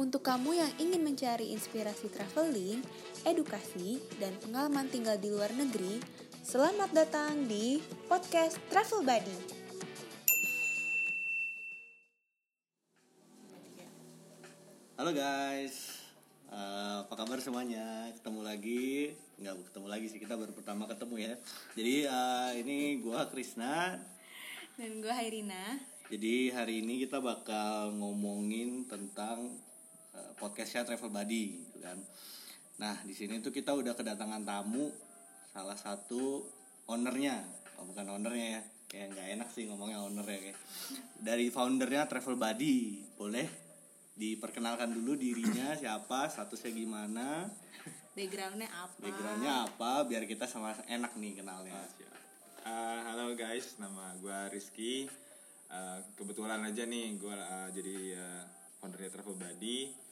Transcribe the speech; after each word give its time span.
Untuk 0.00 0.24
kamu 0.24 0.56
yang 0.56 0.72
ingin 0.80 1.04
mencari 1.04 1.52
inspirasi 1.52 2.08
traveling, 2.08 2.80
edukasi, 3.28 4.00
dan 4.16 4.32
pengalaman 4.40 4.88
tinggal 4.88 5.20
di 5.20 5.28
luar 5.28 5.52
negeri, 5.52 6.00
selamat 6.40 6.88
datang 6.96 7.44
di 7.44 7.84
podcast 8.08 8.56
Travel 8.72 9.04
Buddy. 9.04 9.36
Halo 14.96 15.12
guys, 15.12 16.00
Eh, 16.50 16.96
apa 17.06 17.14
kabar 17.14 17.38
semuanya? 17.38 18.10
Ketemu 18.16 18.40
lagi, 18.42 19.14
nggak 19.38 19.70
ketemu 19.70 19.86
lagi 19.86 20.06
sih 20.10 20.18
kita 20.18 20.34
baru 20.34 20.50
pertama 20.50 20.88
ketemu 20.90 21.28
ya. 21.28 21.34
Jadi 21.78 22.08
eh, 22.08 22.50
ini 22.58 22.98
gua 23.04 23.28
Krisna. 23.30 24.00
Dan 24.74 25.04
gue 25.04 25.12
Hairina. 25.12 25.78
Jadi 26.10 26.50
hari 26.50 26.82
ini 26.82 27.06
kita 27.06 27.22
bakal 27.22 27.94
ngomongin 27.94 28.88
tentang 28.88 29.60
eh, 30.20 30.32
podcastnya 30.36 30.84
Travel 30.84 31.08
Buddy, 31.08 31.44
gitu 31.64 31.78
kan. 31.80 31.98
Nah 32.76 33.00
di 33.02 33.16
sini 33.16 33.40
tuh 33.40 33.48
kita 33.48 33.72
udah 33.72 33.96
kedatangan 33.96 34.44
tamu, 34.44 34.92
salah 35.56 35.80
satu 35.80 36.44
ownernya, 36.84 37.40
oh, 37.80 37.88
bukan 37.88 38.20
ownernya 38.20 38.60
ya, 38.60 38.62
kayak 38.92 39.06
nggak 39.16 39.28
enak 39.40 39.48
sih 39.50 39.64
ngomongnya 39.64 40.04
owner 40.04 40.28
ya 40.28 40.40
kayak. 40.44 40.58
Dari 41.16 41.46
foundernya 41.48 42.04
Travel 42.04 42.36
Buddy, 42.36 42.76
boleh 43.16 43.48
diperkenalkan 44.20 44.92
dulu 44.92 45.16
dirinya 45.16 45.72
siapa, 45.72 46.28
statusnya 46.28 46.76
gimana, 46.76 47.48
Backgroundnya 48.10 48.66
apa? 48.68 48.98
backgroundnya 48.98 49.52
apa, 49.70 49.92
biar 50.02 50.26
kita 50.26 50.44
sama 50.44 50.74
enak 50.90 51.14
nih 51.14 51.40
kenalnya. 51.40 51.78
Uh, 52.66 53.00
halo 53.06 53.32
guys, 53.38 53.78
nama 53.78 54.12
gue 54.18 54.38
Rizky. 54.50 55.06
Uh, 55.70 56.02
kebetulan 56.18 56.58
aja 56.66 56.82
nih 56.84 57.14
gue 57.16 57.30
uh, 57.30 57.70
jadi 57.70 58.18
uh, 58.18 58.42
foundernya 58.82 59.14
Travel 59.14 59.38
Buddy. 59.38 60.09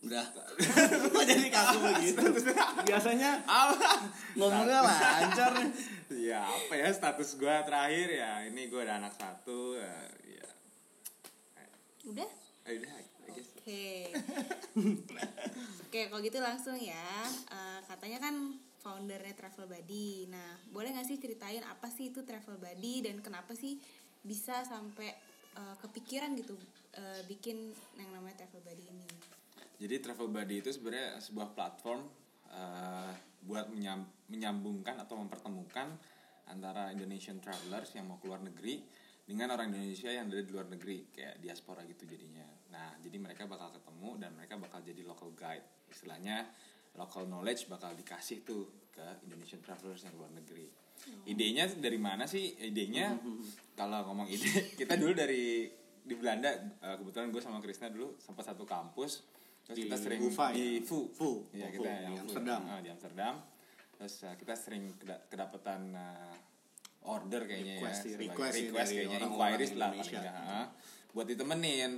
Uh, 0.00 0.08
Udah, 0.08 0.24
kok 1.12 1.24
jadi 1.28 1.48
kaku 1.52 1.76
begitu? 1.92 2.24
Biasanya 2.88 3.44
ngomongnya 4.32 4.80
lancar. 4.80 5.52
ya 6.08 6.40
apa 6.40 6.72
ya 6.72 6.88
status 6.88 7.36
gue 7.36 7.54
terakhir 7.68 8.08
ya 8.08 8.48
ini 8.48 8.72
gue 8.72 8.80
ada 8.80 8.96
anak 8.96 9.12
satu. 9.12 9.76
Uh, 9.76 10.08
ya, 10.24 10.48
Udah? 12.08 12.28
eh, 12.64 12.80
udah, 12.80 12.92
I 12.96 13.30
guess. 13.36 13.48
Oke. 13.60 13.86
Oke, 15.84 16.00
kalau 16.08 16.20
gitu 16.24 16.38
langsung 16.40 16.80
ya. 16.80 17.28
Eh, 17.52 17.80
katanya 17.84 18.24
kan 18.24 18.56
foundernya 18.80 19.36
Travel 19.36 19.68
Buddy. 19.68 20.30
Nah, 20.32 20.56
boleh 20.72 20.96
nggak 20.96 21.08
sih 21.08 21.20
ceritain 21.20 21.60
apa 21.68 21.92
sih 21.92 22.08
itu 22.08 22.24
Travel 22.24 22.56
Buddy 22.56 23.04
dan 23.04 23.20
kenapa 23.20 23.52
sih 23.52 23.76
bisa 24.24 24.64
sampai 24.64 25.12
eh, 25.60 25.76
kepikiran 25.84 26.32
gitu 26.40 26.56
eh, 26.96 27.20
bikin 27.28 27.76
yang 28.00 28.10
namanya 28.16 28.46
Travel 28.46 28.64
Buddy 28.64 28.84
ini? 28.88 29.04
Jadi 29.80 29.94
Travel 30.04 30.28
Buddy 30.28 30.60
itu 30.60 30.70
sebenarnya 30.76 31.16
sebuah 31.24 31.56
platform 31.56 32.04
uh, 32.52 33.12
buat 33.40 33.72
menyam- 33.72 34.12
menyambungkan 34.28 35.00
atau 35.00 35.16
mempertemukan 35.16 35.88
antara 36.52 36.92
Indonesian 36.92 37.40
travelers 37.40 37.96
yang 37.96 38.04
mau 38.04 38.20
keluar 38.20 38.44
negeri 38.44 38.84
dengan 39.24 39.54
orang 39.54 39.72
Indonesia 39.72 40.10
yang 40.12 40.28
ada 40.28 40.42
di 40.42 40.50
luar 40.52 40.68
negeri 40.68 41.08
kayak 41.08 41.40
diaspora 41.40 41.86
gitu 41.88 42.04
jadinya. 42.04 42.44
Nah, 42.74 42.98
jadi 43.00 43.16
mereka 43.16 43.46
bakal 43.46 43.72
ketemu 43.72 44.20
dan 44.20 44.30
mereka 44.36 44.58
bakal 44.60 44.84
jadi 44.84 45.00
local 45.06 45.32
guide. 45.32 45.64
Istilahnya 45.88 46.50
local 46.98 47.24
knowledge 47.30 47.70
bakal 47.70 47.94
dikasih 47.94 48.42
tuh 48.42 48.90
ke 48.90 49.24
Indonesian 49.24 49.62
travelers 49.62 50.02
yang 50.02 50.18
luar 50.18 50.34
negeri. 50.34 50.66
Idenya 51.24 51.70
dari 51.78 51.96
mana 51.96 52.28
sih? 52.28 52.58
Idenya 52.58 53.16
kalau 53.78 54.04
ngomong 54.10 54.28
ide 54.28 54.66
kita 54.80 54.98
dulu 54.98 55.14
dari 55.16 55.70
di 56.00 56.14
Belanda 56.18 56.50
eh, 56.58 56.96
kebetulan 56.98 57.30
gue 57.30 57.42
sama 57.44 57.62
Krisna 57.62 57.92
dulu 57.92 58.18
sempat 58.18 58.50
satu 58.50 58.66
kampus 58.66 59.22
terus 59.70 59.76
Di 59.76 59.82
kita 59.86 59.96
sering 59.96 60.20
UVA 60.20 60.46
ya? 60.46 60.52
di 60.52 60.66
FU 60.82 60.98
FU. 61.10 61.30
ya 61.52 61.62
Oh, 61.62 61.70
kita 61.70 61.86
FU, 61.86 62.02
yang 62.02 62.12
di. 62.12 62.20
Amsterdam. 62.20 62.60
Ah, 62.64 62.80
di 62.80 62.88
Amsterdam 62.90 63.34
terus 63.92 64.14
uh, 64.22 64.34
kita 64.34 64.54
sering 64.54 64.84
keda- 64.96 65.22
kedapetan 65.26 65.92
uh, 65.92 66.34
order 67.02 67.44
kayaknya 67.44 67.78
Request, 67.78 68.00
ya 68.02 68.10
ya, 68.10 68.16
request 68.18 68.52
ya 68.52 68.60
request 68.62 68.90
kayaknya 68.90 69.08
orang-orang 69.14 69.30
inquiries 69.30 69.72
lah 69.72 69.88
paling 69.88 70.02
Indonesia. 70.02 70.20
nggak, 70.20 70.36
ah, 70.50 70.66
buat 71.10 71.26
ditemenin 71.26 71.92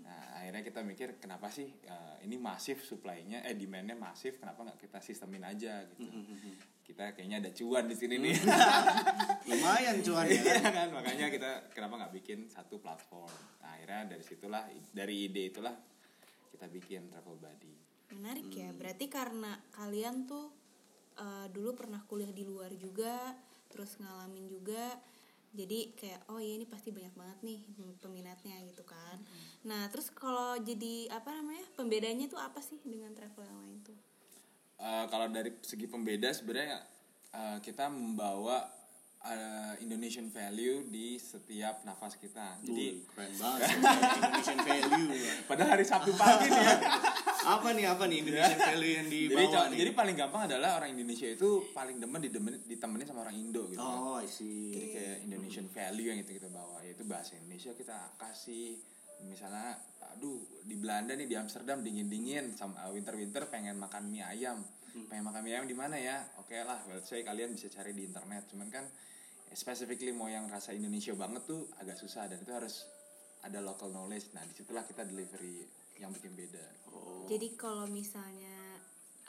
nah 0.00 0.22
akhirnya 0.36 0.62
kita 0.62 0.80
mikir 0.80 1.08
kenapa 1.18 1.46
sih 1.48 1.68
uh, 1.84 2.16
ini 2.20 2.36
masif 2.36 2.80
supply-nya 2.80 3.42
eh 3.42 3.52
demand-nya 3.52 3.92
masif 3.94 4.38
kenapa 4.38 4.64
nggak 4.64 4.78
kita 4.80 4.98
sistemin 5.00 5.42
aja 5.42 5.84
gitu 5.86 6.06
kita 6.82 7.12
kayaknya 7.12 7.38
ada 7.38 7.50
cuan 7.52 7.84
di 7.84 7.94
sini 7.94 8.16
nih 8.16 8.34
Lumayan 9.46 9.96
cuan 10.00 10.26
ya 10.26 10.34
kan? 10.36 10.54
Iya 10.54 10.70
kan 10.70 10.88
makanya 10.92 11.26
kita 11.28 11.50
kenapa 11.70 11.94
nggak 11.98 12.14
bikin 12.14 12.38
satu 12.46 12.78
platform 12.78 13.30
nah, 13.58 13.70
akhirnya 13.72 14.02
dari 14.08 14.22
situlah 14.22 14.62
dari 14.90 15.14
ide 15.24 15.42
itulah 15.48 15.74
kita 16.50 16.66
bikin 16.66 17.08
travel 17.08 17.38
buddy 17.38 17.74
Menarik 18.10 18.50
Hmm. 18.50 18.58
ya. 18.58 18.68
Berarti 18.74 19.06
karena 19.06 19.54
kalian 19.70 20.26
tuh 20.26 20.50
eh, 21.20 21.46
dulu 21.52 21.76
pernah 21.76 22.00
kuliah 22.08 22.32
di 22.32 22.48
luar 22.48 22.72
juga, 22.74 23.36
terus 23.68 24.00
ngalamin 24.00 24.48
juga. 24.48 24.98
Jadi 25.50 25.92
kayak 25.98 26.30
oh 26.30 26.38
ya 26.38 26.56
ini 26.56 26.64
pasti 26.64 26.94
banyak 26.94 27.12
banget 27.12 27.38
nih 27.42 27.60
peminatnya 27.98 28.56
gitu 28.70 28.86
kan. 28.86 29.18
Hmm. 29.18 29.46
Nah, 29.66 29.82
terus 29.90 30.08
kalau 30.14 30.56
jadi 30.62 31.10
apa 31.10 31.34
namanya? 31.34 31.66
Pembedanya 31.74 32.26
tuh 32.30 32.38
apa 32.38 32.62
sih 32.62 32.78
dengan 32.82 33.12
travel 33.12 33.42
yang 33.46 33.58
lain 33.62 33.78
tuh? 33.82 33.98
Eh, 34.80 35.04
kalau 35.12 35.28
dari 35.28 35.52
segi 35.60 35.84
pembeda 35.84 36.32
sebenarnya 36.32 36.80
eh, 37.30 37.58
kita 37.60 37.92
membawa 37.92 38.64
eh, 39.20 39.72
Indonesian 39.84 40.28
value 40.28 40.88
di 40.88 41.16
setiap 41.16 41.84
nafas 41.84 42.16
kita. 42.16 42.56
Jadi 42.60 42.72
Jadi 42.72 42.86
keren 43.04 43.32
banget 43.36 43.68
Indonesian 44.16 44.60
value 44.64 45.08
ya. 45.28 45.34
pada 45.44 45.64
hari 45.66 45.84
Sabtu 45.84 46.12
pagi 46.16 46.48
nih 46.48 46.62
ya. 46.62 46.76
Apa 47.40 47.72
nih 47.72 47.88
apa 47.88 48.04
nih 48.04 48.20
Indonesian 48.20 48.60
value 48.60 48.92
yang 49.00 49.08
jadi, 49.08 49.20
dibawa 49.32 49.48
co- 49.48 49.68
nih? 49.72 49.78
jadi 49.80 49.90
paling 49.96 50.12
gampang 50.12 50.42
adalah 50.44 50.70
orang 50.76 50.92
Indonesia 50.92 51.24
itu 51.24 51.72
paling 51.72 51.96
demen 51.96 52.20
ditemenin 52.68 53.08
sama 53.08 53.24
orang 53.24 53.32
Indo 53.32 53.64
gitu. 53.72 53.80
Oh, 53.80 54.20
I 54.20 54.28
see. 54.28 54.76
Jadi 54.76 54.86
kayak 54.92 55.16
Indonesian 55.24 55.66
value 55.72 56.12
yang 56.12 56.20
itu 56.20 56.36
kita 56.36 56.52
bawa 56.52 56.84
yaitu 56.84 57.00
bahasa 57.08 57.40
Indonesia 57.40 57.72
kita 57.72 57.96
kasih 58.20 58.76
misalnya 59.24 59.76
aduh 60.10 60.36
di 60.64 60.76
Belanda 60.76 61.16
nih 61.16 61.24
di 61.24 61.36
Amsterdam 61.36 61.80
dingin 61.80 62.12
dingin 62.12 62.52
sama 62.52 62.88
winter 62.92 63.14
winter 63.16 63.48
pengen 63.48 63.80
makan 63.80 64.10
mie 64.10 64.24
ayam 64.24 64.60
pengen 65.08 65.24
makan 65.26 65.40
mie 65.44 65.54
ayam 65.56 65.66
di 65.66 65.76
mana 65.76 65.96
ya? 65.96 66.22
Oke 66.42 66.58
lah 66.60 66.80
let's 66.90 67.08
say 67.10 67.22
kalian 67.22 67.54
bisa 67.54 67.70
cari 67.70 67.94
di 67.94 68.06
internet. 68.06 68.48
Cuman 68.50 68.68
kan 68.68 68.84
specifically 69.50 70.14
mau 70.14 70.30
yang 70.30 70.46
rasa 70.46 70.74
Indonesia 70.74 71.14
banget 71.14 71.46
tuh 71.46 71.66
agak 71.82 71.98
susah 71.98 72.30
dan 72.30 72.38
itu 72.38 72.52
harus 72.54 72.86
ada 73.42 73.58
local 73.64 73.90
knowledge. 73.90 74.30
Nah 74.36 74.44
di 74.46 74.54
situlah 74.54 74.86
kita 74.86 75.02
delivery 75.06 75.66
yang 75.98 76.14
bikin 76.14 76.32
beda. 76.32 76.66
Oh. 76.94 77.26
Jadi 77.28 77.54
kalau 77.58 77.86
misalnya 77.90 78.80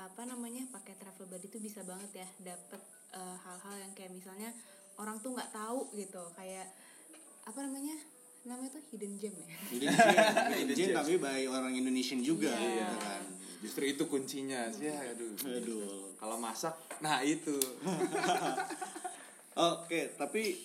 apa 0.02 0.26
namanya 0.26 0.66
pakai 0.74 0.98
travel 0.98 1.30
buddy 1.30 1.46
itu 1.46 1.62
bisa 1.62 1.86
banget 1.86 2.26
ya 2.26 2.28
dapet 2.42 2.82
eh, 3.14 3.38
hal-hal 3.46 3.76
yang 3.86 3.92
kayak 3.94 4.12
misalnya 4.16 4.50
orang 4.98 5.20
tuh 5.20 5.34
nggak 5.36 5.52
tahu 5.52 5.92
gitu. 5.98 6.24
Kayak 6.38 6.70
apa 7.46 7.60
namanya 7.66 7.98
namanya 8.44 8.70
tuh 8.72 8.84
hidden 8.88 9.14
gem 9.16 9.34
ya 9.34 9.46
Hidden 9.70 9.88
gem, 9.88 10.18
hidden 10.60 10.76
gem 10.76 10.90
tapi 10.94 11.14
by 11.16 11.46
orang 11.46 11.74
Indonesian 11.74 12.20
juga 12.20 12.50
Iya. 12.50 12.84
gitu 12.84 12.98
kan. 13.00 13.24
justru 13.62 13.84
itu 13.88 14.04
kuncinya 14.06 14.66
sih 14.68 14.88
ya 14.88 14.98
aduh 15.08 15.30
Aduh. 15.52 16.10
kalau 16.16 16.36
masak 16.36 16.74
nah 17.00 17.22
itu 17.22 17.54
Oke, 19.54 20.16
tapi 20.16 20.56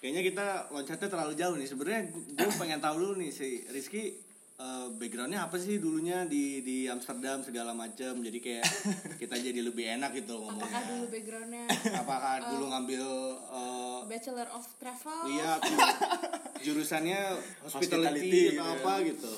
kayaknya 0.00 0.24
kita 0.24 0.46
loncatnya 0.70 1.06
terlalu 1.06 1.36
jauh 1.36 1.54
nih. 1.54 1.68
Sebenarnya 1.68 2.00
gue 2.08 2.50
pengen 2.56 2.80
tahu 2.80 2.96
dulu 2.98 3.14
nih 3.16 3.28
si 3.28 3.68
Rizky 3.68 4.16
eh, 4.60 4.86
backgroundnya 4.94 5.46
apa 5.46 5.56
sih 5.58 5.82
dulunya 5.82 6.22
di 6.28 6.62
di 6.62 6.86
Amsterdam 6.86 7.42
segala 7.42 7.74
macam. 7.74 8.20
Jadi 8.22 8.38
kayak 8.38 8.64
kita 9.20 9.34
jadi 9.38 9.60
lebih 9.64 9.84
enak 9.98 10.14
gitu 10.18 10.38
apakah 10.38 10.50
ngomongnya. 10.54 10.82
dulu 10.90 11.04
backgroundnya 11.10 11.64
Apakah 11.98 12.34
dulu 12.54 12.64
ngambil 12.70 13.04
eh, 13.50 13.98
bachelor 14.10 14.48
of 14.52 14.64
travel 14.78 15.18
iya 15.30 15.58
jurusannya 16.64 17.20
hospitality, 17.66 17.68
Hospitality 17.68 18.40
atau 18.56 18.64
gitu 18.64 18.72
apa 18.72 18.92
ya. 18.96 19.08
gitu. 19.12 19.32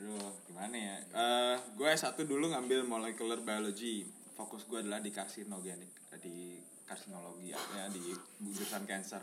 Aduh, 0.00 0.28
gimana 0.48 0.76
ya? 0.76 0.96
Eh, 1.12 1.56
gue 1.76 1.90
satu 1.96 2.24
dulu 2.24 2.48
ngambil 2.52 2.88
molecular 2.88 3.38
biology. 3.40 4.08
Fokus 4.34 4.66
gue 4.66 4.82
adalah 4.82 4.98
di 4.98 5.14
karsinogenik, 5.14 5.92
di 6.18 6.58
karsinologi 6.82 7.54
ya, 7.54 7.60
di 7.92 8.02
jurusan 8.42 8.82
cancer. 8.82 9.22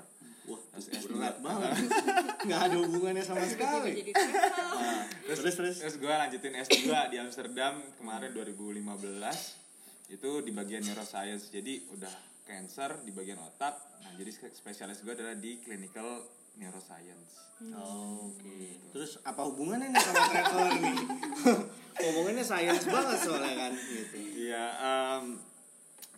Wah, 0.51 0.61
Terus 0.75 0.87
S2. 0.91 1.15
berat 1.15 1.37
banget. 1.39 1.71
Nggak 2.47 2.61
ada 2.67 2.75
hubungannya 2.83 3.23
sama 3.23 3.45
sekali. 3.47 4.11
Nah, 4.11 5.07
terus 5.23 5.55
terus. 5.55 5.75
Terus 5.79 5.95
gue 5.95 6.11
lanjutin 6.11 6.53
S2 6.59 6.83
di 7.07 7.17
Amsterdam 7.17 7.79
kemarin 7.95 8.35
2015. 8.35 10.11
Itu 10.11 10.43
di 10.43 10.51
bagian 10.51 10.83
neuroscience. 10.83 11.47
Jadi 11.47 11.87
udah 11.95 12.11
cancer 12.43 12.99
di 13.07 13.15
bagian 13.15 13.39
otak. 13.39 13.79
Nah, 14.03 14.11
jadi 14.19 14.31
spesialis 14.51 14.99
gue 14.99 15.13
adalah 15.15 15.39
di 15.39 15.63
clinical 15.63 16.27
neuroscience. 16.59 17.39
Oh, 17.71 18.33
Oke. 18.33 18.75
Terus 18.91 19.21
apa 19.23 19.47
hubungannya 19.47 19.93
nih 19.93 20.01
sama 20.01 20.21
traveler 20.27 20.69
nih? 20.81 20.97
Hubungannya 22.01 22.41
sains 22.41 22.87
banget 22.89 23.17
soalnya 23.21 23.53
kan 23.53 23.71
gitu. 23.77 24.15
Iya, 24.49 24.65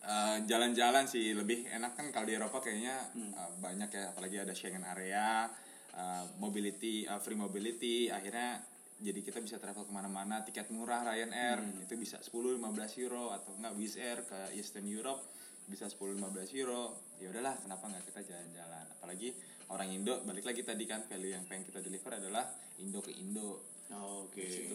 eh, 0.04 0.38
jalan-jalan 0.46 1.08
sih 1.08 1.34
lebih 1.34 1.68
enak 1.72 1.96
kan 1.96 2.12
kalau 2.12 2.28
di 2.28 2.36
Eropa 2.36 2.60
kayaknya 2.60 2.96
eh, 3.16 3.52
banyak 3.60 3.90
ya 3.90 4.12
apalagi 4.12 4.38
ada 4.44 4.54
Schengen 4.56 4.84
area 4.84 5.48
uh, 5.94 6.26
mobility 6.42 7.06
uh, 7.06 7.22
free 7.22 7.38
mobility 7.38 8.10
akhirnya 8.10 8.62
jadi 9.04 9.20
kita 9.20 9.44
bisa 9.44 9.60
travel 9.60 9.84
ke 9.84 9.94
mana-mana 9.94 10.42
tiket 10.48 10.72
murah 10.72 11.04
Ryanair 11.04 11.60
itu 11.84 11.94
bisa 12.00 12.24
10-15 12.24 13.04
euro 13.04 13.36
atau 13.36 13.52
enggak 13.58 13.74
Wizz 13.76 14.00
Air 14.00 14.24
ke 14.24 14.40
Eastern 14.56 14.88
Europe 14.88 15.28
bisa 15.68 15.88
10-15 15.88 16.24
euro. 16.60 17.04
Ya 17.20 17.32
udahlah 17.32 17.56
kenapa 17.60 17.88
nggak 17.92 18.04
kita 18.08 18.22
jalan-jalan? 18.32 18.86
Apalagi 19.00 19.36
orang 19.72 19.90
Indo 19.92 20.24
balik 20.24 20.48
lagi 20.48 20.64
tadi 20.64 20.88
kan 20.88 21.04
value 21.04 21.36
yang 21.36 21.44
pengen 21.48 21.68
kita 21.68 21.84
deliver 21.84 22.16
adalah 22.16 22.48
Indo 22.80 23.04
ke 23.04 23.12
Indo 23.16 23.73
Oke. 23.92 24.70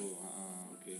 Oke. 0.74 0.94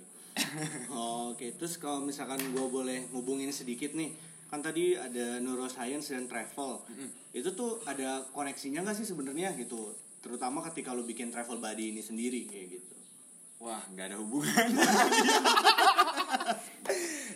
Oke, 1.29 1.47
terus 1.55 1.77
kalau 1.77 2.01
misalkan 2.01 2.41
gue 2.41 2.67
boleh 2.67 3.11
ngubungin 3.11 3.51
sedikit 3.51 3.93
nih, 3.93 4.15
kan 4.49 4.63
tadi 4.63 4.95
ada 4.95 5.37
neuroscience 5.39 6.15
dan 6.15 6.25
travel. 6.25 6.81
Itu 7.35 7.53
tuh 7.53 7.83
ada 7.85 8.25
koneksinya 8.33 8.81
nggak 8.81 8.97
sih 8.97 9.07
sebenarnya 9.07 9.53
gitu? 9.59 9.93
Terutama 10.19 10.65
ketika 10.67 10.95
lo 10.95 11.05
bikin 11.05 11.29
travel 11.29 11.59
buddy 11.59 11.93
ini 11.93 12.03
sendiri 12.03 12.47
kayak 12.47 12.81
gitu. 12.81 12.97
Wah, 13.59 13.83
nggak 13.91 14.15
ada 14.15 14.17
hubungan. 14.23 14.69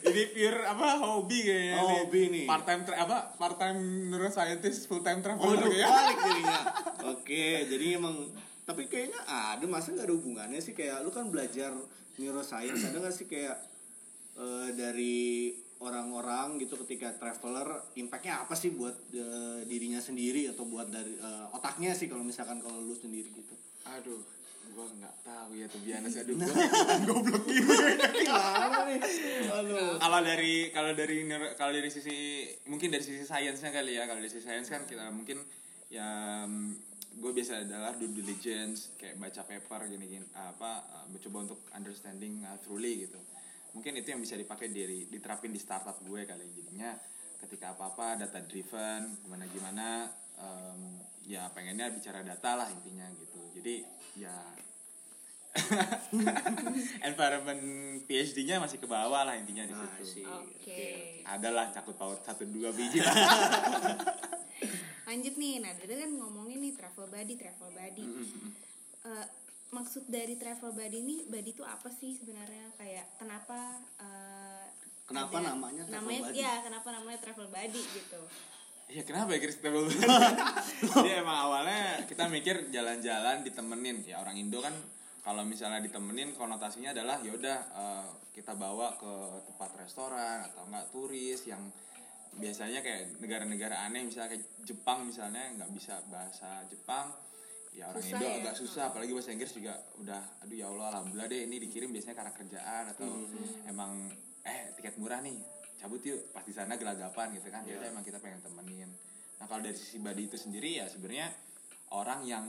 ini 0.03 0.23
pure 0.35 0.61
apa 0.67 0.87
hobi 0.99 1.39
kayaknya. 1.43 1.79
Oh, 1.79 1.89
hobi 2.07 2.21
nih. 2.31 2.45
Part 2.47 2.65
time 2.67 2.83
apa 2.95 3.35
part 3.35 3.57
time 3.59 4.11
neuroscientist, 4.11 4.87
full 4.87 5.03
time 5.03 5.19
Oh, 5.19 5.25
traveler 5.25 5.71
ya. 5.75 5.87
balik 5.87 6.19
jadinya. 6.23 6.61
Oke, 7.11 7.67
jadi 7.67 7.99
emang 7.99 8.31
tapi 8.73 8.89
kayaknya 8.89 9.21
ada 9.29 9.65
masa 9.69 9.93
nggak 9.93 10.09
ada 10.09 10.17
hubungannya 10.17 10.61
sih? 10.65 10.73
Kayak 10.73 11.05
lu 11.05 11.13
kan 11.13 11.29
belajar 11.29 11.77
neuroscience 12.17 12.89
ada 12.89 12.97
nggak 13.05 13.15
sih 13.15 13.29
kayak 13.29 13.57
eh, 14.41 14.69
dari 14.73 15.53
orang-orang 15.83 16.63
gitu 16.63 16.79
ketika 16.87 17.11
traveler 17.19 17.93
impactnya 17.99 18.41
apa 18.41 18.55
sih 18.57 18.73
buat 18.73 18.97
eh, 19.13 19.61
dirinya 19.69 20.01
sendiri 20.01 20.49
atau 20.49 20.65
buat 20.65 20.89
dari 20.89 21.21
eh, 21.21 21.47
otaknya 21.53 21.93
sih 21.93 22.09
kalau 22.09 22.25
misalkan 22.25 22.65
kalau 22.65 22.81
lu 22.81 22.97
sendiri 22.97 23.29
gitu? 23.29 23.55
Aduh, 23.85 24.25
gua 24.73 24.89
nggak 24.89 25.15
tahu 25.27 25.51
ya 25.59 25.67
tuh 25.69 25.81
biasa 25.85 26.17
aduh 26.25 26.35
gua 26.41 26.55
ikutan 26.65 27.01
goblok 27.05 27.45
gitu. 27.45 27.73
gimana 28.25 28.79
nih? 28.89 29.01
Aduh. 29.53 30.01
kalau 30.01 30.21
dari 30.25 30.55
kalau 30.73 30.93
dari 30.97 31.17
kalau 31.61 31.73
dari 31.77 31.91
sisi 31.93 32.49
mungkin 32.71 32.89
dari 32.89 33.05
sisi 33.05 33.29
sainsnya 33.29 33.69
kali 33.69 34.01
ya. 34.01 34.09
Kalau 34.09 34.23
dari 34.23 34.33
sisi 34.33 34.49
sains 34.49 34.71
kan 34.73 34.89
kita 34.89 35.13
mungkin 35.13 35.45
ya 35.93 36.49
gue 37.13 37.33
biasa 37.33 37.63
adalah 37.63 37.93
due 37.93 38.11
diligence 38.11 38.97
kayak 38.97 39.17
baca 39.17 39.43
paper 39.43 39.87
gini 39.87 40.05
gini 40.07 40.27
apa 40.33 40.71
uh, 40.93 41.07
mencoba 41.09 41.51
untuk 41.51 41.61
understanding 41.73 42.41
uh, 42.43 42.57
truly 42.61 43.05
gitu. 43.05 43.21
Mungkin 43.73 43.97
itu 43.97 44.13
yang 44.13 44.21
bisa 44.21 44.37
dipakai 44.37 44.69
dari 44.69 45.09
diterapin 45.09 45.49
di 45.49 45.61
startup 45.61 45.97
gue 46.01 46.23
kali. 46.23 46.45
Jadinya 46.53 46.93
ketika 47.41 47.73
apa 47.73 47.91
apa 47.91 48.07
data 48.21 48.39
driven 48.45 49.17
gimana 49.25 49.45
gimana 49.49 49.89
em, 50.37 50.81
ya 51.25 51.49
pengennya 51.51 51.89
bicara 51.91 52.21
data 52.21 52.55
lah 52.55 52.69
intinya 52.69 53.09
gitu. 53.17 53.41
Jadi 53.57 53.75
ya 54.21 54.37
environment 57.09 57.63
PhD-nya 58.05 58.57
masih 58.57 58.81
ke 58.81 58.89
bawah 58.89 59.25
lah 59.25 59.37
intinya 59.37 59.65
di 59.65 59.73
Nah, 59.73 59.89
situ. 60.01 60.25
Oke. 60.25 61.21
ada 61.25 61.49
lah 61.53 61.69
cakut 61.69 61.97
paut 61.97 62.21
satu 62.25 62.45
dua 62.49 62.73
biji. 62.73 63.01
lah 63.01 63.13
Lanjut 65.13 65.37
nih, 65.37 65.61
nah 65.61 65.77
tadi 65.77 65.93
kan 65.93 66.09
ngomongin 66.09 66.59
nih 66.59 66.73
travel 66.73 67.05
buddy, 67.05 67.37
travel 67.37 67.69
buddy. 67.69 68.05
Eh, 69.05 69.27
maksud 69.69 70.09
dari 70.09 70.41
travel 70.41 70.73
buddy 70.73 70.99
ini, 70.99 71.17
buddy 71.29 71.53
itu 71.53 71.61
apa 71.61 71.93
sih 71.93 72.17
sebenarnya? 72.17 72.73
Kayak 72.81 73.13
kenapa? 73.21 73.77
eh, 74.01 74.65
Kenapa 75.05 75.37
ada- 75.37 75.53
namanya 75.53 75.85
travel 75.85 76.01
namanya, 76.01 76.21
buddy? 76.25 76.41
Ya, 76.41 76.55
kenapa 76.65 76.89
namanya 76.91 77.19
travel 77.21 77.47
buddy 77.47 77.83
gitu? 77.93 78.23
Iya 78.89 79.09
kenapa 79.09 79.33
ya 79.33 79.41
Chris 79.41 79.57
Travel 79.57 79.89
Buddy? 79.89 80.05
Jadi 80.85 81.11
emang 81.25 81.49
awalnya 81.49 82.05
kita 82.05 82.29
mikir 82.29 82.69
jalan-jalan 82.69 83.41
ditemenin 83.41 84.05
ya 84.05 84.21
orang 84.21 84.37
Indo 84.37 84.61
kan 84.61 84.77
kalau 85.25 85.49
misalnya 85.49 85.81
ditemenin 85.81 86.37
konotasinya 86.37 86.93
adalah 86.93 87.17
yaudah 87.25 87.59
eh, 87.73 88.07
kita 88.33 88.53
bawa 88.53 88.93
ke 89.01 89.13
tempat 89.49 89.71
restoran 89.81 90.45
atau 90.45 90.69
enggak 90.69 90.93
turis 90.93 91.41
yang 91.49 91.63
biasanya 92.39 92.81
kayak 92.81 93.21
negara-negara 93.21 93.77
aneh 93.85 94.09
misalnya 94.09 94.37
kayak 94.37 94.47
Jepang 94.65 95.05
misalnya 95.05 95.53
nggak 95.59 95.71
bisa 95.77 96.01
bahasa 96.09 96.65
Jepang. 96.69 97.13
Ya 97.73 97.89
orang 97.89 98.05
Susah 98.05 98.21
Indo 98.21 98.29
ya? 98.29 98.37
agak 98.45 98.55
susah 98.61 98.83
apalagi 98.93 99.17
bahasa 99.17 99.33
Inggris 99.33 99.53
juga 99.57 99.81
udah 99.97 100.21
aduh 100.45 100.57
ya 100.61 100.69
Allah 100.69 100.87
alhamdulillah 100.93 101.29
deh 101.33 101.41
ini 101.49 101.57
dikirim 101.57 101.89
biasanya 101.89 102.17
karena 102.21 102.33
kerjaan 102.37 102.85
atau 102.93 103.09
emang 103.65 104.13
eh 104.45 104.77
tiket 104.77 105.01
murah 105.01 105.25
nih 105.25 105.41
cabut 105.81 106.05
yuk 106.05 106.21
pas 106.37 106.45
di 106.45 106.53
sana 106.53 106.77
gelagapan 106.77 107.33
gitu 107.33 107.49
kan. 107.49 107.65
Ya 107.65 107.81
udah 107.81 107.89
emang 107.89 108.05
kita 108.05 108.21
pengen 108.21 108.45
temenin. 108.45 108.93
Nah 109.41 109.49
kalau 109.49 109.65
dari 109.65 109.73
sisi 109.73 109.97
body 110.05 110.29
itu 110.29 110.37
sendiri 110.37 110.85
ya 110.85 110.87
sebenarnya 110.87 111.33
orang 111.97 112.29
yang 112.29 112.45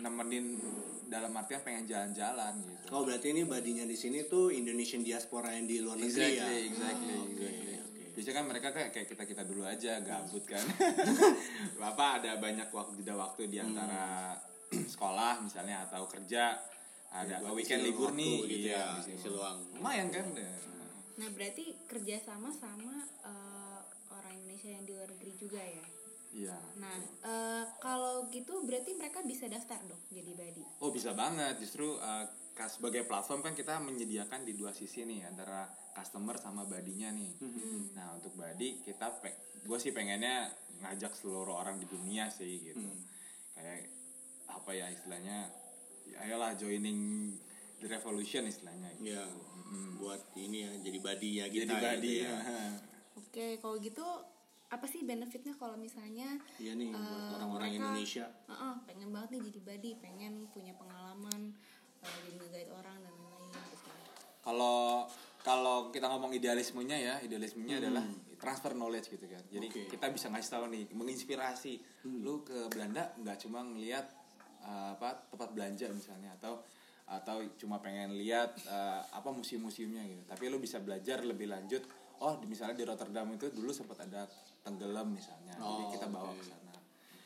nemenin 0.00 0.58
dalam 1.06 1.30
artian 1.36 1.62
pengen 1.62 1.86
jalan-jalan 1.86 2.58
gitu. 2.64 2.84
Oh 2.90 3.06
berarti 3.06 3.30
ini 3.30 3.46
badinya 3.46 3.84
di 3.86 3.94
sini 3.94 4.26
tuh 4.26 4.50
Indonesian 4.50 5.04
diaspora 5.04 5.54
yang 5.54 5.68
di 5.68 5.78
luar 5.78 6.00
negeri 6.00 6.10
exactly 6.10 6.58
ya. 6.58 6.66
exactly 6.66 7.14
exactly 7.14 7.74
oke. 7.78 7.79
Biasanya 8.20 8.36
kan 8.36 8.46
mereka 8.52 8.68
kayak 8.76 8.90
kayak 8.92 9.08
kita 9.08 9.24
kita 9.24 9.42
dulu 9.48 9.64
aja 9.64 9.96
gabut 10.04 10.44
kan. 10.44 10.60
Bapak 11.80 12.20
ada 12.20 12.36
banyak 12.36 12.68
waktu 12.68 13.00
jeda 13.00 13.16
waktu 13.16 13.48
di 13.48 13.56
antara 13.56 14.36
sekolah 14.68 15.40
misalnya 15.40 15.88
atau 15.88 16.04
kerja 16.04 16.52
ada 17.16 17.40
Buat 17.40 17.56
weekend 17.56 17.80
libur 17.80 18.12
waktu 18.12 18.20
nih 18.20 18.36
gitu 18.44 18.68
iya, 18.68 19.00
ya, 19.00 19.16
isi 19.16 19.28
luang. 19.32 19.56
lumayan 19.72 20.12
kan 20.12 20.36
Nah 21.16 21.28
berarti 21.32 21.80
kerjasama 21.88 22.52
sama 22.52 23.08
eh, 23.24 23.80
orang 24.12 24.36
Indonesia 24.36 24.68
yang 24.68 24.84
di 24.84 24.92
luar 24.92 25.08
negeri 25.16 25.32
juga 25.40 25.58
ya? 25.64 25.84
iya 26.30 26.58
Nah 26.76 26.96
eh, 27.24 27.64
kalau 27.80 28.28
gitu 28.28 28.52
berarti 28.68 29.00
mereka 29.00 29.24
bisa 29.24 29.48
daftar 29.48 29.80
dong 29.88 30.04
jadi 30.12 30.28
buddy? 30.36 30.62
Oh 30.84 30.92
bisa 30.92 31.16
banget. 31.16 31.56
Justru 31.56 31.96
uh, 31.96 32.28
sebagai 32.68 33.08
platform 33.08 33.40
kan 33.40 33.54
kita 33.56 33.80
menyediakan 33.80 34.44
di 34.44 34.52
dua 34.52 34.74
sisi 34.74 35.06
nih 35.06 35.24
antara 35.24 35.64
customer 35.96 36.36
sama 36.36 36.66
badinya 36.68 37.10
nih. 37.14 37.40
Nah 37.96 38.16
untuk 38.16 38.36
badi 38.36 38.80
kita 38.84 39.20
gue 39.64 39.78
sih 39.80 39.92
pengennya 39.92 40.50
ngajak 40.80 41.12
seluruh 41.12 41.56
orang 41.56 41.80
di 41.80 41.86
dunia 41.88 42.28
sih 42.28 42.60
gitu. 42.60 42.88
Kayak 43.56 43.88
apa 44.50 44.70
ya 44.74 44.86
istilahnya 44.90 45.46
ya 46.10 46.16
ayolah 46.26 46.58
joining 46.58 47.32
the 47.80 47.86
revolution 47.88 48.44
istilahnya. 48.44 48.92
Gitu. 48.98 49.14
Ya, 49.14 49.24
buat 50.00 50.20
ini 50.34 50.66
ya 50.66 50.72
jadi 50.82 50.98
badinya 50.98 51.44
kita 51.46 51.64
Jadi 51.64 51.74
badi 51.78 52.12
gitu 52.18 52.26
ya. 52.26 52.38
Oke 53.16 53.46
kalau 53.62 53.76
gitu 53.78 54.06
apa 54.70 54.86
sih 54.86 55.02
benefitnya 55.02 55.50
kalau 55.58 55.74
misalnya 55.74 56.38
Iya 56.62 56.78
nih 56.78 56.94
buat 56.94 57.02
eh, 57.26 57.34
orang-orang 57.42 57.70
mereka, 57.74 57.82
Indonesia. 57.90 58.26
"Uh-uh, 58.46 58.74
pengen 58.86 59.10
banget 59.10 59.28
nih 59.34 59.42
jadi 59.50 59.60
buddy, 59.66 59.90
pengen 59.98 60.32
punya 60.54 60.72
pengalaman 60.78 61.58
jadi 62.00 62.30
nge-guide 62.36 62.70
orang 62.72 62.96
dan 63.00 63.12
lain-lain 63.12 63.64
gitu. 63.72 63.88
Kalau 64.40 65.06
kalau 65.40 65.88
kita 65.88 66.04
ngomong 66.12 66.36
idealismenya 66.36 66.96
ya, 67.00 67.14
idealismenya 67.24 67.80
adalah 67.80 68.04
transfer 68.36 68.76
knowledge 68.76 69.08
gitu 69.08 69.24
kan. 69.24 69.40
Jadi 69.48 69.66
Oke. 69.72 69.82
kita 69.88 70.12
bisa 70.12 70.28
ngasih 70.28 70.50
tahu 70.52 70.64
nih, 70.68 70.84
menginspirasi. 70.92 71.80
Lu 72.20 72.44
ke 72.44 72.68
Belanda 72.68 73.08
nggak 73.16 73.36
cuma 73.48 73.64
ngelihat 73.64 74.04
uh, 74.64 74.96
apa 74.96 75.28
tempat 75.32 75.48
belanja 75.56 75.88
misalnya 75.92 76.36
atau 76.36 76.60
atau 77.10 77.42
cuma 77.58 77.80
pengen 77.82 78.14
lihat 78.20 78.52
uh, 78.68 79.02
apa 79.16 79.32
museum-museumnya 79.32 80.04
gitu. 80.06 80.22
Tapi 80.28 80.44
lu 80.52 80.60
bisa 80.60 80.76
belajar 80.80 81.24
lebih 81.24 81.48
lanjut. 81.48 81.82
Oh, 82.20 82.36
di- 82.36 82.48
misalnya 82.48 82.76
di 82.76 82.84
Rotterdam 82.84 83.32
itu 83.32 83.48
dulu 83.48 83.72
sempat 83.72 84.04
ada 84.04 84.28
tenggelam 84.60 85.08
misalnya. 85.08 85.56
Jadi 85.56 85.82
Oh, 85.84 85.88
kita 85.88 86.06
bawa 86.12 86.36
oke. 86.36 86.38
ke 86.38 86.44
sana. 86.52 86.76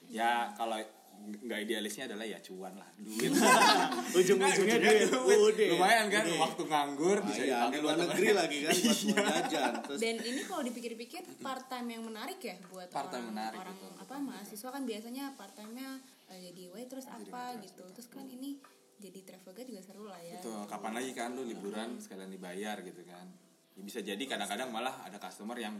Ya 0.06 0.54
kalau 0.54 0.78
nggak 1.24 1.58
idealisnya 1.62 2.04
adalah 2.06 2.24
ya 2.24 2.38
cuan 2.38 2.72
lah 2.72 2.88
duit 2.96 3.32
Ujung-ujungnya 4.18 4.76
Ujungnya 4.76 5.08
duit. 5.08 5.38
Udah. 5.40 5.68
lumayan 5.72 6.06
kan 6.08 6.24
Udah. 6.24 6.38
waktu 6.40 6.62
nganggur 6.64 7.16
Ah, 7.16 7.24
bisa 7.24 7.42
iya, 7.42 7.56
dipakai 7.58 7.78
luar 7.80 7.96
negeri 7.98 8.26
temen. 8.26 8.36
lagi 8.36 8.58
kan 8.60 8.74
buat 8.74 9.24
jajan. 9.24 9.72
Terus 9.82 9.98
Dan 9.98 10.16
ini 10.20 10.40
kalau 10.42 10.62
dipikir-pikir 10.62 11.22
part 11.40 11.64
time 11.66 11.88
yang 11.90 12.02
menarik 12.02 12.38
ya 12.38 12.56
buat 12.66 12.88
Part-time 12.88 13.24
orang 13.24 13.32
menarik, 13.32 13.58
orang 13.58 13.76
betul, 13.76 13.92
apa 13.98 14.14
mahasiswa 14.18 14.68
kan 14.70 14.82
biasanya 14.82 15.24
part 15.34 15.52
time-nya 15.52 15.88
eh, 16.26 16.38
jadi 16.42 16.62
waitress 16.70 17.06
apa 17.06 17.42
gitu. 17.58 17.84
Terus 17.90 18.08
kan 18.08 18.26
ini 18.26 18.60
jadi 18.96 19.18
travel 19.22 19.52
guide 19.52 19.68
juga 19.68 19.82
seru 19.82 20.04
lah 20.04 20.20
ya. 20.20 20.38
Betul, 20.38 20.60
kapan 20.64 20.92
lagi 20.94 21.10
kan 21.12 21.30
lu 21.32 21.42
liburan 21.42 21.98
sekalian 21.98 22.28
dibayar 22.28 22.78
gitu 22.80 23.02
kan. 23.02 23.26
Ya, 23.74 23.82
bisa 23.82 23.98
jadi 23.98 24.22
kadang-kadang 24.22 24.70
malah 24.70 25.02
ada 25.02 25.18
customer 25.18 25.56
yang 25.56 25.74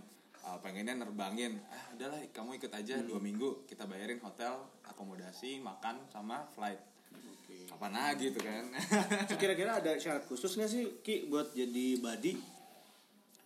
uh, 0.45 0.59
pengennya 0.61 0.95
nerbangin, 0.95 1.57
ah 1.73 1.97
udahlah 1.97 2.21
kamu 2.31 2.61
ikut 2.61 2.73
aja 2.73 3.01
dua 3.01 3.19
minggu 3.19 3.65
kita 3.65 3.89
bayarin 3.89 4.21
hotel, 4.21 4.69
akomodasi, 4.85 5.59
makan 5.65 6.05
sama 6.13 6.45
flight. 6.53 6.81
Oke. 7.15 7.69
Kapan 7.69 7.93
lagi 7.97 8.27
tuh 8.33 8.43
kan? 8.45 8.65
So, 9.29 9.37
kira-kira 9.41 9.81
ada 9.81 9.97
syarat 9.97 10.25
khusus 10.29 10.57
nggak 10.57 10.71
sih 10.71 10.85
Ki 11.01 11.27
buat 11.29 11.53
jadi 11.57 11.99
badi? 12.01 12.37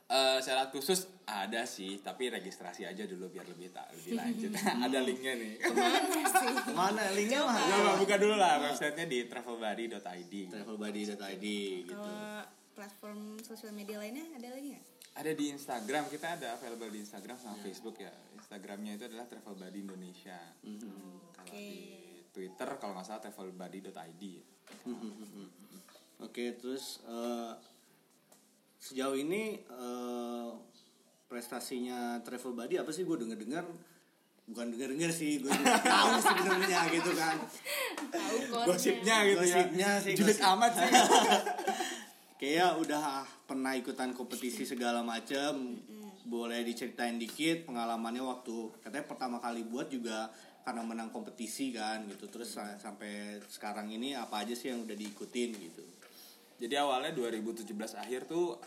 Eh 0.09 0.39
syarat 0.41 0.73
khusus 0.73 1.05
ada 1.29 1.69
sih, 1.69 2.01
tapi 2.01 2.33
registrasi 2.33 2.89
aja 2.89 3.05
dulu 3.05 3.29
biar 3.29 3.45
lebih 3.45 3.69
tak 3.69 3.93
lebih 3.93 4.17
lanjut. 4.17 4.51
ada 4.89 4.99
linknya 5.05 5.33
nih. 5.37 5.55
Mana 6.73 7.13
linknya 7.13 7.45
mah? 7.45 7.61
Coba 7.61 7.93
buka 8.01 8.17
dulu 8.17 8.35
lah 8.41 8.57
websitenya 8.65 9.05
di 9.05 9.19
travelbuddy.id. 9.29 10.35
Travelbuddy.id 10.49 11.47
gitu. 11.85 11.93
Kalau 11.93 12.49
platform 12.73 13.37
sosial 13.45 13.77
media 13.77 14.01
lainnya 14.01 14.25
ada 14.33 14.49
lagi 14.55 14.73
nggak? 14.73 14.98
Ada 15.19 15.35
di 15.35 15.51
Instagram, 15.51 16.07
kita 16.07 16.39
ada 16.39 16.55
available 16.55 16.95
di 16.95 17.03
Instagram 17.03 17.35
sama 17.35 17.59
Facebook 17.59 17.99
ya. 17.99 18.15
Instagramnya 18.39 18.95
itu 18.95 19.05
adalah 19.05 19.27
Travel 19.27 19.59
Buddy 19.59 19.79
Indonesia. 19.83 20.39
Kalau 20.63 21.43
Oke. 21.43 21.59
di 21.59 21.83
Twitter 22.31 22.69
kalau 22.79 22.93
nggak 22.95 23.03
salah 23.05 23.19
travelbuddy.id 23.21 24.23
Oke, 26.21 26.45
terus 26.55 27.03
eh, 27.03 27.53
sejauh 28.79 29.19
ini 29.19 29.59
eh, 29.59 30.49
prestasinya 31.27 32.23
Travel 32.23 32.55
Buddy 32.55 32.79
apa 32.79 32.95
sih? 32.95 33.03
Gue 33.03 33.19
denger 33.19 33.39
dengar 33.39 33.67
bukan 34.49 34.71
denger 34.73 34.97
dengar 34.97 35.11
sih, 35.11 35.43
gue 35.43 35.51
tahu 35.93 36.11
sebenarnya 36.23 36.81
gitu 36.89 37.11
kan. 37.13 37.37
tahu 38.09 38.37
gosipnya 38.65 39.17
gitu 39.27 39.45
Gosipnya 39.45 39.91
ya 39.93 40.01
sih, 40.01 40.13
julid 40.15 40.39
gosip. 40.39 40.51
amat 40.57 40.73
sih 40.73 40.89
Kayak 42.39 42.79
udah 42.79 43.27
pernah 43.45 43.75
ikutan 43.75 44.15
kompetisi 44.15 44.63
segala 44.63 45.03
macam. 45.03 45.75
Boleh 46.23 46.63
diceritain 46.63 47.19
dikit 47.19 47.67
pengalamannya 47.67 48.23
waktu 48.23 48.71
katanya 48.79 49.07
pertama 49.09 49.37
kali 49.41 49.65
buat 49.65 49.89
juga 49.89 50.31
karena 50.63 50.85
menang 50.85 51.11
kompetisi 51.11 51.73
kan 51.73 52.05
gitu. 52.07 52.29
Terus 52.29 52.55
sa- 52.55 52.79
sampai 52.79 53.43
sekarang 53.49 53.89
ini 53.89 54.13
apa 54.13 54.45
aja 54.45 54.53
sih 54.53 54.71
yang 54.71 54.85
udah 54.85 54.95
diikutin 54.95 55.51
gitu. 55.57 55.83
Jadi 56.59 56.75
awalnya 56.75 57.15
2017 57.15 57.65
akhir 57.97 58.27
tuh 58.27 58.59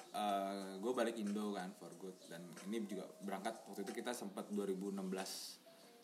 gue 0.79 0.91
balik 0.91 1.15
Indo 1.15 1.53
kan 1.53 1.71
for 1.75 1.91
good 1.99 2.15
dan 2.27 2.39
ini 2.65 2.87
juga 2.87 3.03
berangkat 3.19 3.61
waktu 3.67 3.83
itu 3.83 3.93
kita 3.93 4.11
sempat 4.11 4.47
2016 4.47 4.95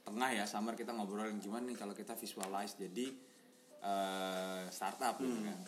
tengah 0.04 0.30
ya 0.30 0.44
summer 0.44 0.76
kita 0.76 0.92
ngobrolin 0.92 1.40
gimana 1.40 1.68
nih 1.68 1.76
kalau 1.76 1.92
kita 1.92 2.14
visualize 2.14 2.76
jadi 2.76 3.08
eh, 3.82 4.64
startup 4.70 5.16
gitu 5.20 5.36
kan. 5.44 5.60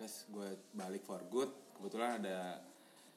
Terus 0.00 0.24
gue 0.32 0.48
balik 0.72 1.04
for 1.04 1.20
good 1.28 1.52
kebetulan 1.76 2.24
ada 2.24 2.56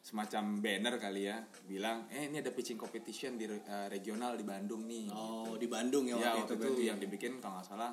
semacam 0.03 0.59
banner 0.59 0.99
kali 0.99 1.31
ya 1.31 1.39
bilang 1.63 2.11
eh 2.11 2.27
ini 2.27 2.43
ada 2.43 2.51
pitching 2.51 2.75
competition 2.75 3.39
di 3.39 3.47
eh, 3.47 3.87
regional 3.87 4.35
di 4.35 4.43
Bandung 4.43 4.83
nih. 4.83 5.07
Oh, 5.09 5.55
di 5.55 5.71
Bandung 5.71 6.11
ya 6.11 6.19
ya 6.19 6.35
waktu 6.35 6.43
waktu 6.43 6.55
itu 6.59 6.67
itu 6.75 6.83
yang 6.83 6.99
dibikin 6.99 7.39
kalau 7.39 7.55
nggak 7.55 7.67
salah 7.71 7.91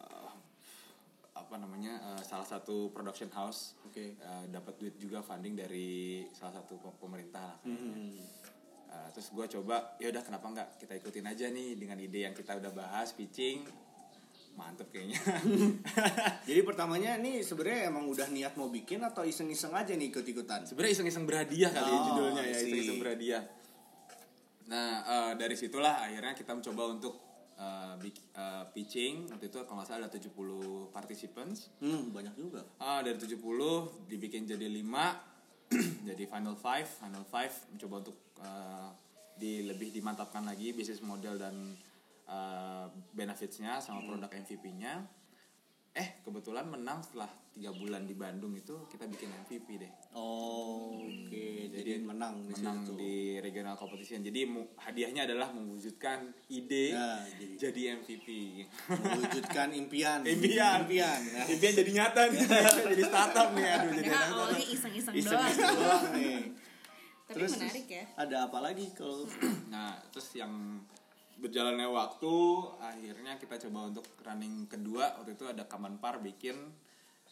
eh, 0.00 0.32
apa 1.36 1.54
namanya 1.60 2.16
eh, 2.16 2.22
salah 2.24 2.48
satu 2.48 2.88
production 2.88 3.28
house 3.28 3.76
Oke. 3.84 4.16
Eh, 4.16 4.44
dapat 4.48 4.80
duit 4.80 4.96
juga 4.96 5.20
funding 5.20 5.52
dari 5.52 6.24
salah 6.32 6.64
satu 6.64 6.80
pe- 6.80 6.96
pemerintah 6.96 7.44
lah 7.44 7.56
kayaknya. 7.60 7.92
Hmm. 7.92 8.16
Eh, 8.88 9.08
terus 9.12 9.28
gue 9.28 9.44
coba 9.52 10.00
ya 10.00 10.08
udah 10.08 10.24
kenapa 10.24 10.48
nggak 10.48 10.68
kita 10.80 10.96
ikutin 10.96 11.28
aja 11.28 11.52
nih 11.52 11.76
dengan 11.76 12.00
ide 12.00 12.24
yang 12.24 12.32
kita 12.32 12.56
udah 12.56 12.72
bahas 12.72 13.12
pitching 13.12 13.68
mantep 14.58 14.90
kayaknya 14.90 15.14
Jadi 16.48 16.60
pertamanya 16.60 17.14
nih 17.16 17.40
sebenarnya 17.40 17.86
emang 17.86 18.04
udah 18.04 18.26
niat 18.26 18.52
mau 18.52 18.66
bikin 18.68 18.98
atau 19.00 19.22
iseng-iseng 19.22 19.70
aja 19.70 19.92
nih 19.92 20.10
ikut-ikutan? 20.10 20.64
sebenarnya 20.64 20.94
iseng-iseng 20.96 21.24
berhadiah 21.24 21.70
kali 21.70 21.86
ya 21.86 21.94
Oh, 21.94 22.04
judulnya 22.04 22.42
ya 22.42 22.50
I 22.50 22.52
see. 22.52 22.62
iseng-iseng 22.66 22.98
berhadiah 22.98 23.44
nah 24.66 24.88
eh, 25.00 25.32
dari 25.34 25.54
situlah 25.54 26.02
akhirnya 26.02 26.34
kita 26.34 26.52
mencoba 26.52 26.82
untuk 26.90 27.14
bik- 27.96 28.30
eh, 28.30 28.64
pitching 28.70 29.26
waktu 29.28 29.48
itu 29.48 29.58
kalau 29.60 29.76
nggak 29.76 29.88
salah 29.88 30.00
ada 30.04 30.10
70 30.12 30.30
participants 30.88 31.72
Hmm, 31.78 32.10
banyak 32.10 32.34
juga. 32.34 32.62
Ah, 32.76 33.00
dari 33.00 33.16
70 33.16 33.34
dibikin 34.06 34.44
jadi 34.44 34.68
5 34.68 34.84
jadi 36.08 36.24
final 36.24 36.54
five 36.54 36.86
final 36.86 37.24
five 37.24 37.50
mencoba 37.68 37.94
untuk 38.00 38.16
uh, 38.38 38.88
di 39.34 39.62
lebih 39.62 39.90
dimantapkan 39.90 40.40
lagi 40.42 40.70
bisnis 40.70 40.98
model 41.00 41.36
dan 41.36 41.54
uh, 42.28 42.86
benefitsnya 43.10 43.80
sama 43.80 44.04
produk 44.04 44.30
MVP-nya 44.30 45.02
eh 45.90 46.22
kebetulan 46.22 46.62
menang 46.62 47.02
setelah 47.02 47.26
tiga 47.50 47.74
bulan 47.74 48.06
di 48.06 48.14
Bandung 48.14 48.54
itu 48.54 48.86
kita 48.86 49.10
bikin 49.10 49.34
MVP 49.42 49.82
deh. 49.82 49.92
Oh, 50.14 51.02
oke. 51.02 51.46
Jadi 51.74 51.98
menang 51.98 52.38
di 52.38 52.54
menang 52.54 52.86
situ. 52.86 52.94
di 52.94 53.14
regional 53.42 53.74
competition. 53.74 54.22
Jadi 54.22 54.46
hadiahnya 54.78 55.26
adalah 55.26 55.50
mewujudkan 55.50 56.30
ide 56.46 56.94
Ya, 56.94 57.18
jadi- 57.34 57.56
jadi 57.58 57.80
MVP 57.98 58.26
Mewujudkan 58.86 59.74
impian. 59.74 60.22
impian. 60.38 60.86
Impian. 60.86 61.18
Nah, 61.34 61.46
impian 61.50 61.72
jadi 61.74 61.90
nyata 61.90 62.20
nih. 62.30 62.40
Jadi 62.94 63.02
startup 63.02 63.48
nih. 63.50 63.66
Aduh 63.66 63.90
jadi 63.90 64.10
awalnya 64.14 64.62
iseng-iseng 64.62 65.14
doang 65.18 65.18
iseng-iseng 65.18 65.70
doang. 65.74 66.04
nih. 66.14 66.38
tapi 67.26 67.44
menarik 67.44 67.86
ya. 67.90 68.04
Ada 68.14 68.36
apa 68.46 68.58
lagi 68.62 68.86
kalau 68.94 69.26
Nah, 69.66 69.98
terus 70.14 70.30
yang 70.32 70.78
berjalannya 71.38 71.88
waktu, 71.88 72.34
akhirnya 72.82 73.38
kita 73.38 73.56
coba 73.68 73.94
untuk 73.94 74.06
running 74.26 74.66
kedua. 74.66 75.16
Waktu 75.22 75.38
itu 75.38 75.46
ada 75.46 75.64
Kamanpar 75.64 76.18
bikin 76.18 76.58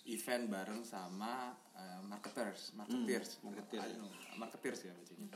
event 0.06 0.46
bareng 0.46 0.82
sama 0.86 1.50
eh, 1.75 2.00
marketers, 2.06 2.72
marketers, 2.78 3.42
I 3.42 3.90
don't 3.90 4.06
know, 4.06 4.12
marketers 4.38 4.86
ya 4.86 4.94
bacanya. 4.94 5.28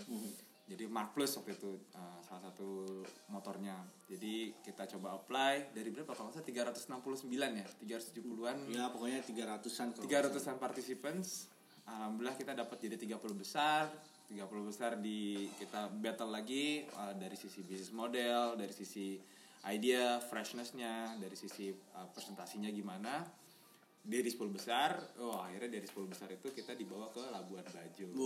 Jadi 0.71 0.87
Mark 0.87 1.19
Plus 1.19 1.35
waktu 1.35 1.59
itu 1.59 1.83
eh, 1.99 2.21
salah 2.23 2.43
satu 2.47 3.03
motornya. 3.35 3.75
Jadi 4.07 4.55
kita 4.63 4.87
coba 4.97 5.19
apply 5.19 5.75
dari 5.75 5.91
berapa 5.91 6.15
kalau 6.15 6.31
salah 6.31 6.47
369 6.47 7.27
ya, 7.35 7.67
370-an. 7.83 8.57
ya 8.71 8.87
pokoknya 8.95 9.19
300-an 9.27 9.99
kalau 9.99 10.07
300-an 10.07 10.57
participants 10.63 11.51
alhamdulillah 11.91 12.37
kita 12.39 12.53
dapat 12.55 12.77
jadi 12.79 12.97
30 12.97 13.19
besar 13.35 13.91
30 14.31 14.47
besar 14.71 14.95
di 15.03 15.51
kita 15.59 15.91
battle 15.91 16.31
lagi 16.31 16.87
uh, 16.95 17.11
dari 17.19 17.35
sisi 17.35 17.67
bisnis 17.67 17.91
model 17.91 18.55
dari 18.55 18.71
sisi 18.71 19.19
idea 19.67 20.23
freshnessnya 20.23 21.19
dari 21.19 21.35
sisi 21.35 21.75
uh, 21.75 22.07
presentasinya 22.15 22.71
gimana 22.71 23.27
dari 24.01 24.31
10 24.33 24.41
besar 24.49 24.97
oh 25.21 25.43
akhirnya 25.45 25.77
dari 25.77 25.85
10 25.85 26.09
besar 26.09 26.31
itu 26.33 26.49
kita 26.55 26.73
dibawa 26.73 27.11
ke 27.13 27.21
Labuan 27.21 27.67
Bajo 27.69 28.07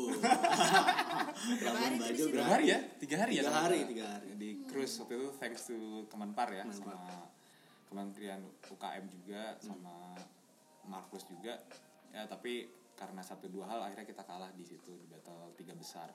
di 1.98 2.14
situ? 2.14 2.30
berapa 2.30 2.52
hari 2.52 2.66
ya 2.70 2.78
tiga 3.00 3.16
hari 3.24 3.32
ya 3.34 3.42
Tiga 3.42 3.54
hari, 3.58 3.78
tiga 3.90 4.06
hari. 4.06 4.28
di 4.38 4.48
cruise 4.70 4.94
waktu 5.02 5.14
itu 5.18 5.28
thanks 5.40 5.66
to 5.66 5.74
Kemenpar 6.06 6.52
ya 6.54 6.62
Kemenpar. 6.62 6.94
sama 6.94 7.26
Kementerian 7.90 8.40
UKM 8.70 9.04
juga 9.10 9.42
sama 9.58 10.14
Markus 10.86 11.26
juga 11.26 11.58
ya 12.14 12.22
tapi 12.30 12.83
karena 12.94 13.22
satu 13.22 13.50
dua 13.50 13.66
hal 13.68 13.80
akhirnya 13.90 14.06
kita 14.06 14.22
kalah 14.22 14.50
di 14.54 14.64
situ 14.66 14.94
di 14.98 15.06
battle 15.10 15.52
tiga 15.58 15.74
besar 15.74 16.08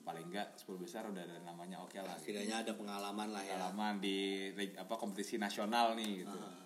paling 0.00 0.26
enggak 0.32 0.58
10 0.58 0.82
besar 0.82 1.06
udah 1.06 1.22
ada 1.22 1.38
namanya 1.46 1.78
oke 1.84 1.94
lah 2.00 2.18
gitu. 2.18 2.34
Setidaknya 2.34 2.66
ada 2.66 2.72
pengalaman 2.74 3.28
lah 3.30 3.42
ya. 3.44 3.54
pengalaman 3.54 4.02
di 4.02 4.50
apa 4.74 4.94
kompetisi 4.98 5.38
nasional 5.38 5.94
nih 5.94 6.26
gitu 6.26 6.34
Ah. 6.40 6.58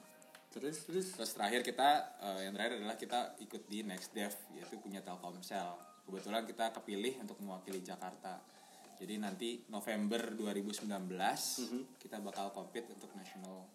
Terus 0.55 0.87
terus 0.87 1.07
Terus 1.19 1.31
terakhir 1.35 1.61
kita 1.67 1.89
eh, 2.23 2.41
yang 2.47 2.55
terakhir 2.55 2.79
adalah 2.79 2.95
kita 2.97 3.35
ikut 3.43 3.67
di 3.67 3.83
Next 3.83 4.15
Dev 4.15 4.33
yaitu 4.55 4.79
punya 4.79 5.03
Telkomsel. 5.03 5.75
Kebetulan 6.07 6.47
kita 6.47 6.71
kepilih 6.79 7.27
untuk 7.27 7.37
mewakili 7.43 7.83
Jakarta. 7.83 8.39
Jadi 8.95 9.19
nanti 9.19 9.67
November 9.67 10.31
2019 10.39 10.87
kita 11.99 12.23
bakal 12.23 12.55
compete 12.55 12.95
untuk 12.95 13.11
national 13.19 13.67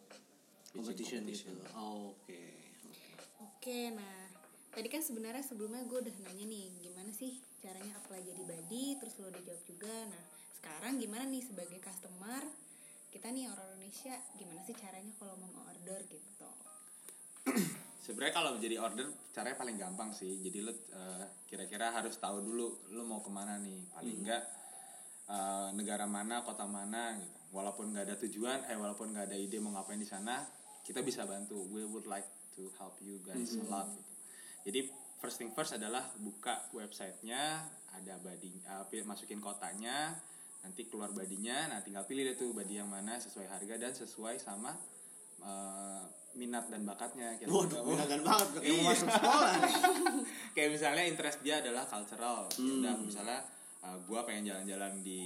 competition 0.72 1.28
competition. 1.28 1.52
gitu. 1.60 1.76
Oh, 1.76 2.16
Oke. 2.16 2.42
Oke, 3.40 3.92
nah 3.92 4.29
tadi 4.80 4.96
kan 4.96 5.04
sebenarnya 5.04 5.44
sebelumnya 5.44 5.84
gue 5.84 6.00
udah 6.08 6.16
nanya 6.24 6.48
nih 6.48 6.72
gimana 6.80 7.12
sih 7.12 7.36
caranya 7.60 8.00
apply 8.00 8.24
jadi 8.24 8.44
body, 8.48 8.96
terus 9.04 9.20
lo 9.20 9.28
udah 9.28 9.44
jawab 9.44 9.64
juga. 9.68 9.92
Nah 10.08 10.24
sekarang 10.56 10.96
gimana 11.04 11.28
nih 11.28 11.44
sebagai 11.44 11.84
customer 11.84 12.48
kita 13.12 13.28
nih 13.28 13.52
orang 13.52 13.76
Indonesia 13.76 14.16
gimana 14.40 14.64
sih 14.64 14.72
caranya 14.80 15.12
kalau 15.20 15.36
mau 15.36 15.68
order 15.68 16.00
gitu? 16.08 16.50
Sebenarnya 18.08 18.32
kalau 18.32 18.56
menjadi 18.56 18.80
order 18.80 19.08
caranya 19.36 19.58
paling 19.60 19.76
gampang 19.76 20.16
sih. 20.16 20.40
Jadi 20.40 20.64
lo 20.64 20.72
eh, 20.72 21.28
kira-kira 21.44 21.92
harus 21.92 22.16
tahu 22.16 22.40
dulu 22.40 22.96
lo 22.96 23.04
mau 23.04 23.20
ke 23.20 23.28
mana 23.28 23.60
nih. 23.60 23.84
Paling 23.92 24.16
enggak 24.24 24.48
eh, 25.28 25.70
negara 25.76 26.08
mana, 26.08 26.40
kota 26.48 26.64
mana 26.64 27.20
gitu. 27.20 27.36
Walaupun 27.52 27.92
nggak 27.92 28.06
ada 28.08 28.16
tujuan, 28.16 28.64
eh 28.72 28.80
walaupun 28.80 29.12
nggak 29.12 29.28
ada 29.28 29.36
ide 29.36 29.60
mau 29.60 29.76
ngapain 29.76 30.00
di 30.00 30.08
sana, 30.08 30.40
kita 30.88 31.04
bisa 31.04 31.28
bantu. 31.28 31.68
We 31.68 31.84
would 31.84 32.08
like 32.08 32.32
to 32.56 32.72
help 32.80 32.96
you 33.04 33.20
guys 33.28 33.60
a 33.60 33.68
lot. 33.68 33.92
Gitu. 33.92 34.09
Jadi 34.62 34.80
first 35.16 35.38
thing 35.38 35.52
first 35.52 35.74
adalah 35.74 36.04
buka 36.16 36.68
websitenya, 36.72 37.64
ada 37.90 38.16
badi, 38.18 38.54
pi- 38.86 39.02
masukin 39.02 39.38
kotanya, 39.38 40.16
nanti 40.60 40.86
keluar 40.86 41.10
badinya, 41.10 41.68
nah 41.68 41.80
tinggal 41.80 42.04
pilih 42.04 42.24
deh 42.24 42.36
tuh 42.36 42.52
badi 42.52 42.76
yang 42.76 42.88
mana 42.88 43.16
sesuai 43.16 43.48
harga 43.48 43.76
dan 43.78 43.92
sesuai 43.92 44.36
sama 44.38 44.76
eh, 45.40 46.04
minat 46.32 46.68
dan 46.68 46.84
bakatnya. 46.84 47.34
Kira-kira. 47.34 47.56
Waduh, 47.58 47.80
menyenangkan 47.82 48.22
banget 48.22 48.48
kayak 48.54 48.64
mau 48.66 48.76
Iya. 48.76 48.90
masuk 48.90 49.08
sekolah 49.10 49.52
kayak 50.56 50.70
misalnya 50.70 51.04
interest 51.06 51.40
dia 51.42 51.56
adalah 51.58 51.84
cultural 51.86 52.40
Ya 52.46 52.60
Hmm. 52.60 52.78
udah 52.78 52.94
misalnya 53.00 53.40
uh, 53.82 53.98
gue 54.00 54.20
pengen 54.24 54.44
jalan-jalan 54.46 55.00
di 55.00 55.24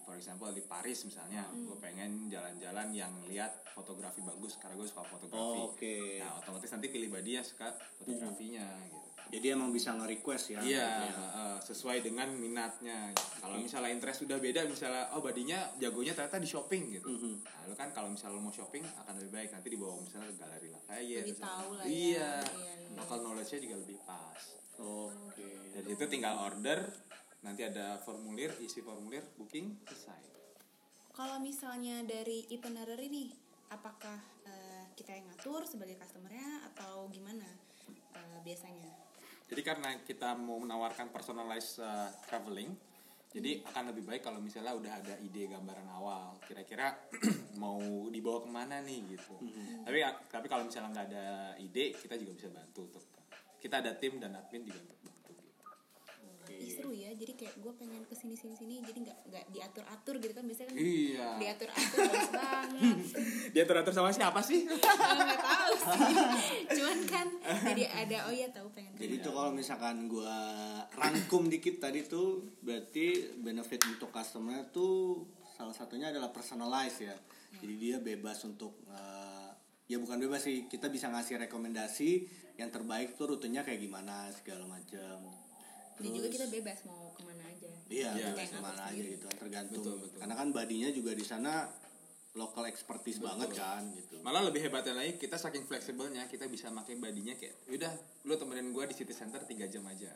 for 0.00 0.14
example 0.14 0.50
di 0.50 0.60
Paris 0.60 1.04
misalnya 1.04 1.44
gue 1.50 1.76
pengen 1.78 2.28
jalan-jalan 2.28 2.88
yang 2.90 3.12
lihat 3.24 3.64
fotografi 3.70 4.20
bagus 4.20 4.56
karena 4.56 4.74
gue 4.74 4.84
suka 4.84 5.02
fotografi 5.02 5.40
Oh, 5.56 5.70
oke. 5.70 5.96
nah 6.18 6.36
otomatis 6.36 6.70
nanti 6.70 6.88
pilih 6.88 7.08
body 7.08 7.30
yang 7.34 7.44
suka 7.44 7.72
fotografinya 7.96 8.66
gitu 8.84 9.02
Jadi 9.24 9.50
emang 9.50 9.74
bisa 9.74 9.90
nge-request 9.90 10.54
ya. 10.54 10.60
Iya, 10.62 10.88
Ya. 11.10 11.16
uh, 11.34 11.58
sesuai 11.58 12.06
dengan 12.06 12.30
minatnya. 12.30 13.10
Kalau 13.42 13.58
misalnya 13.58 13.90
interest 13.90 14.22
sudah 14.22 14.38
beda, 14.38 14.62
misalnya 14.62 15.10
oh 15.10 15.18
badinya 15.18 15.74
jagonya 15.74 16.14
ternyata 16.14 16.38
di 16.38 16.46
shopping 16.46 16.82
gitu. 16.92 17.08
Mhm. 17.08 17.42
Nah, 17.42 17.66
lu 17.66 17.74
kan 17.74 17.90
kalau 17.90 18.14
misalnya 18.14 18.38
lu 18.38 18.46
mau 18.46 18.54
shopping 18.54 18.84
akan 18.86 19.12
lebih 19.18 19.32
baik 19.34 19.50
nanti 19.50 19.68
dibawa 19.68 19.98
misalnya 19.98 20.28
ke 20.28 20.36
galeri 20.38 20.68
Lafayette. 20.70 21.24
Lebih 21.24 21.34
misalnya. 21.34 21.50
tahu 21.50 21.70
lah 21.72 21.82
ya. 21.82 21.90
Iya. 21.90 21.98
Iya, 21.98 22.30
iya. 22.46 22.94
Local 22.94 23.18
knowledge-nya 23.18 23.58
juga 23.58 23.76
lebih 23.80 23.98
pas. 24.06 24.42
Oke. 24.78 25.48
Dari 25.72 25.88
itu 25.88 26.04
tinggal 26.06 26.34
order, 26.38 26.78
nanti 27.44 27.62
ada 27.62 28.00
formulir, 28.00 28.50
isi 28.64 28.80
formulir, 28.80 29.22
booking, 29.36 29.84
selesai. 29.86 30.20
Kalau 31.14 31.38
misalnya 31.38 32.02
dari 32.02 32.48
itinerary 32.50 33.06
nih, 33.06 33.30
apakah 33.70 34.18
eh, 34.48 34.84
kita 34.98 35.14
yang 35.14 35.30
ngatur 35.30 35.62
sebagai 35.68 35.94
customernya 36.00 36.66
atau 36.72 37.06
gimana 37.10 37.46
uh, 38.14 38.38
biasanya 38.46 38.90
Jadi 39.44 39.60
karena 39.60 39.90
kita 40.02 40.32
mau 40.40 40.56
menawarkan 40.56 41.12
personalized 41.12 41.76
uh, 41.76 42.08
traveling, 42.24 42.72
jadi 43.28 43.60
akan 43.60 43.92
lebih 43.92 44.08
baik 44.08 44.24
kalau 44.24 44.40
misalnya 44.40 44.72
udah 44.72 44.92
ada 45.04 45.14
ide 45.20 45.52
gambaran 45.52 45.84
awal, 45.92 46.40
kira-kira 46.48 46.96
mau 47.62 48.08
dibawa 48.08 48.40
ke 48.40 48.48
mana 48.48 48.80
nih 48.80 49.04
gitu. 49.04 49.36
Tapi 49.84 50.00
tapi 50.32 50.46
kalau 50.48 50.64
misalnya 50.64 50.96
nggak 50.96 51.06
ada 51.12 51.26
ide, 51.60 51.92
kita 51.92 52.16
juga 52.16 52.32
bisa 52.40 52.48
bantu 52.48 52.88
untuk 52.88 53.04
kita 53.60 53.84
ada 53.84 53.92
tim 54.00 54.16
dan 54.16 54.32
admin 54.32 54.64
juga 54.64 54.80
untuk 54.80 54.98
bantu. 55.04 55.32
Gitu. 55.36 55.52
Ih, 56.56 56.72
seru 56.72 56.92
ya 56.96 57.03
jadi 57.14 57.32
kayak 57.34 57.54
gue 57.56 57.72
pengen 57.74 58.02
ke 58.02 58.12
sini 58.12 58.34
sini 58.34 58.52
sini 58.52 58.74
jadi 58.80 58.98
nggak 59.00 59.18
nggak 59.24 59.44
diatur 59.50 59.84
atur 59.86 60.14
gitu 60.16 60.32
kan 60.32 60.44
biasanya 60.44 60.68
kan 60.68 60.76
Iya. 60.76 61.28
diatur 61.38 61.68
atur 61.68 61.98
bagus 62.04 62.30
banget 62.40 62.96
Dia 63.50 63.64
teratur 63.64 63.92
sama 63.92 64.10
siapa 64.10 64.40
sih? 64.40 64.66
nggak 65.18 65.40
tahu 65.40 65.72
sih 65.74 66.16
cuman 66.70 66.98
kan 67.04 67.26
jadi 67.64 67.84
ada 67.86 68.16
oh 68.26 68.32
iya 68.32 68.48
tahu 68.48 68.68
pengen 68.70 68.92
Jadi 68.94 69.14
tuh 69.20 69.32
kalau 69.32 69.50
misalkan 69.50 70.06
gua 70.06 70.34
rangkum 70.92 71.46
dikit 71.46 71.78
tadi 71.78 72.02
tuh 72.02 72.42
berarti 72.60 73.06
benefit 73.36 73.82
untuk 73.84 74.08
customer 74.08 74.66
tuh 74.68 75.24
salah 75.54 75.70
satunya 75.70 76.10
adalah 76.10 76.30
personalize 76.30 76.98
ya. 77.00 77.14
Jadi 77.54 77.74
dia 77.76 77.96
bebas 77.98 78.42
untuk 78.42 78.82
eh, 78.86 79.50
ya 79.86 79.96
bukan 79.96 80.18
bebas 80.18 80.42
sih, 80.42 80.66
kita 80.66 80.88
bisa 80.88 81.06
ngasih 81.08 81.38
rekomendasi 81.40 82.10
yang 82.56 82.70
terbaik 82.70 83.14
tuh 83.14 83.30
rutenya 83.30 83.62
kayak 83.62 83.78
gimana 83.78 84.30
segala 84.30 84.66
macam. 84.66 85.30
Dan 85.96 86.10
juga 86.10 86.28
kita 86.28 86.46
bebas 86.48 86.78
mau 86.84 87.10
ke 87.10 87.22
mana 87.22 87.42
aja 87.44 87.68
Iya, 87.84 88.10
Iya, 88.10 88.26
bebas 88.28 88.38
kayak 88.40 88.50
ke 88.50 88.60
mana 88.60 88.80
aja 88.80 88.90
sendiri. 88.90 89.08
gitu, 89.12 89.26
tergantung. 89.34 89.82
Betul, 89.82 89.96
betul. 90.02 90.18
Karena 90.18 90.34
kan 90.34 90.48
badinya 90.50 90.88
juga 90.90 91.12
di 91.12 91.22
sana 91.22 91.52
local 92.34 92.64
expertise 92.66 93.18
banget 93.18 93.50
kan 93.54 93.82
gitu. 93.94 94.18
Malah 94.20 94.42
lebih 94.42 94.60
hebatnya 94.60 94.94
lagi 94.96 95.14
kita 95.14 95.36
saking 95.36 95.62
fleksibelnya 95.64 96.26
kita 96.26 96.46
bisa 96.46 96.66
pakai 96.68 96.96
badinya 96.96 97.32
kayak 97.32 97.54
udah 97.68 97.92
lu 98.22 98.34
temenin 98.34 98.70
gua 98.70 98.84
di 98.84 98.92
city 98.92 99.12
center 99.12 99.38
3 99.38 99.68
jam 99.68 99.84
aja. 99.84 100.10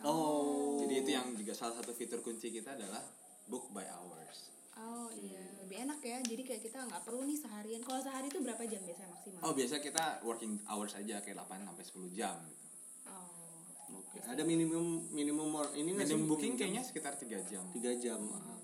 Oh. 0.00 0.82
Jadi 0.82 0.94
itu 0.98 1.10
yang 1.12 1.30
juga 1.32 1.52
salah 1.52 1.76
satu 1.76 1.92
fitur 1.92 2.18
kunci 2.18 2.50
kita 2.50 2.74
adalah 2.74 3.02
book 3.44 3.70
by 3.70 3.86
hours. 3.86 4.50
oh 4.72 5.12
iya 5.12 5.36
lebih 5.60 5.84
enak 5.84 6.00
ya 6.00 6.16
jadi 6.24 6.42
kayak 6.42 6.62
kita 6.64 6.80
nggak 6.82 7.04
perlu 7.04 7.22
nih 7.22 7.36
seharian 7.36 7.84
kalau 7.84 8.00
sehari 8.00 8.26
itu 8.26 8.40
berapa 8.40 8.64
jam 8.64 8.80
biasanya 8.80 9.12
maksimal 9.12 9.40
Oh 9.44 9.52
biasa 9.52 9.74
kita 9.78 10.04
working 10.22 10.56
hours 10.64 10.96
aja 10.96 11.20
kayak 11.20 11.36
8 11.38 11.60
sampai 11.60 11.84
10 11.84 12.08
jam 12.10 12.40
gitu. 12.40 12.64
Oh. 13.04 13.31
Oke. 13.92 14.18
Ada 14.22 14.42
minimum 14.42 14.84
minimum 15.10 15.48
or- 15.54 15.72
ini? 15.72 15.92
Minimum 15.92 16.24
booking 16.26 16.54
kayaknya 16.54 16.82
sekitar 16.82 17.14
3 17.14 17.40
jam. 17.44 17.64
tiga 17.70 17.92
jam. 17.94 18.20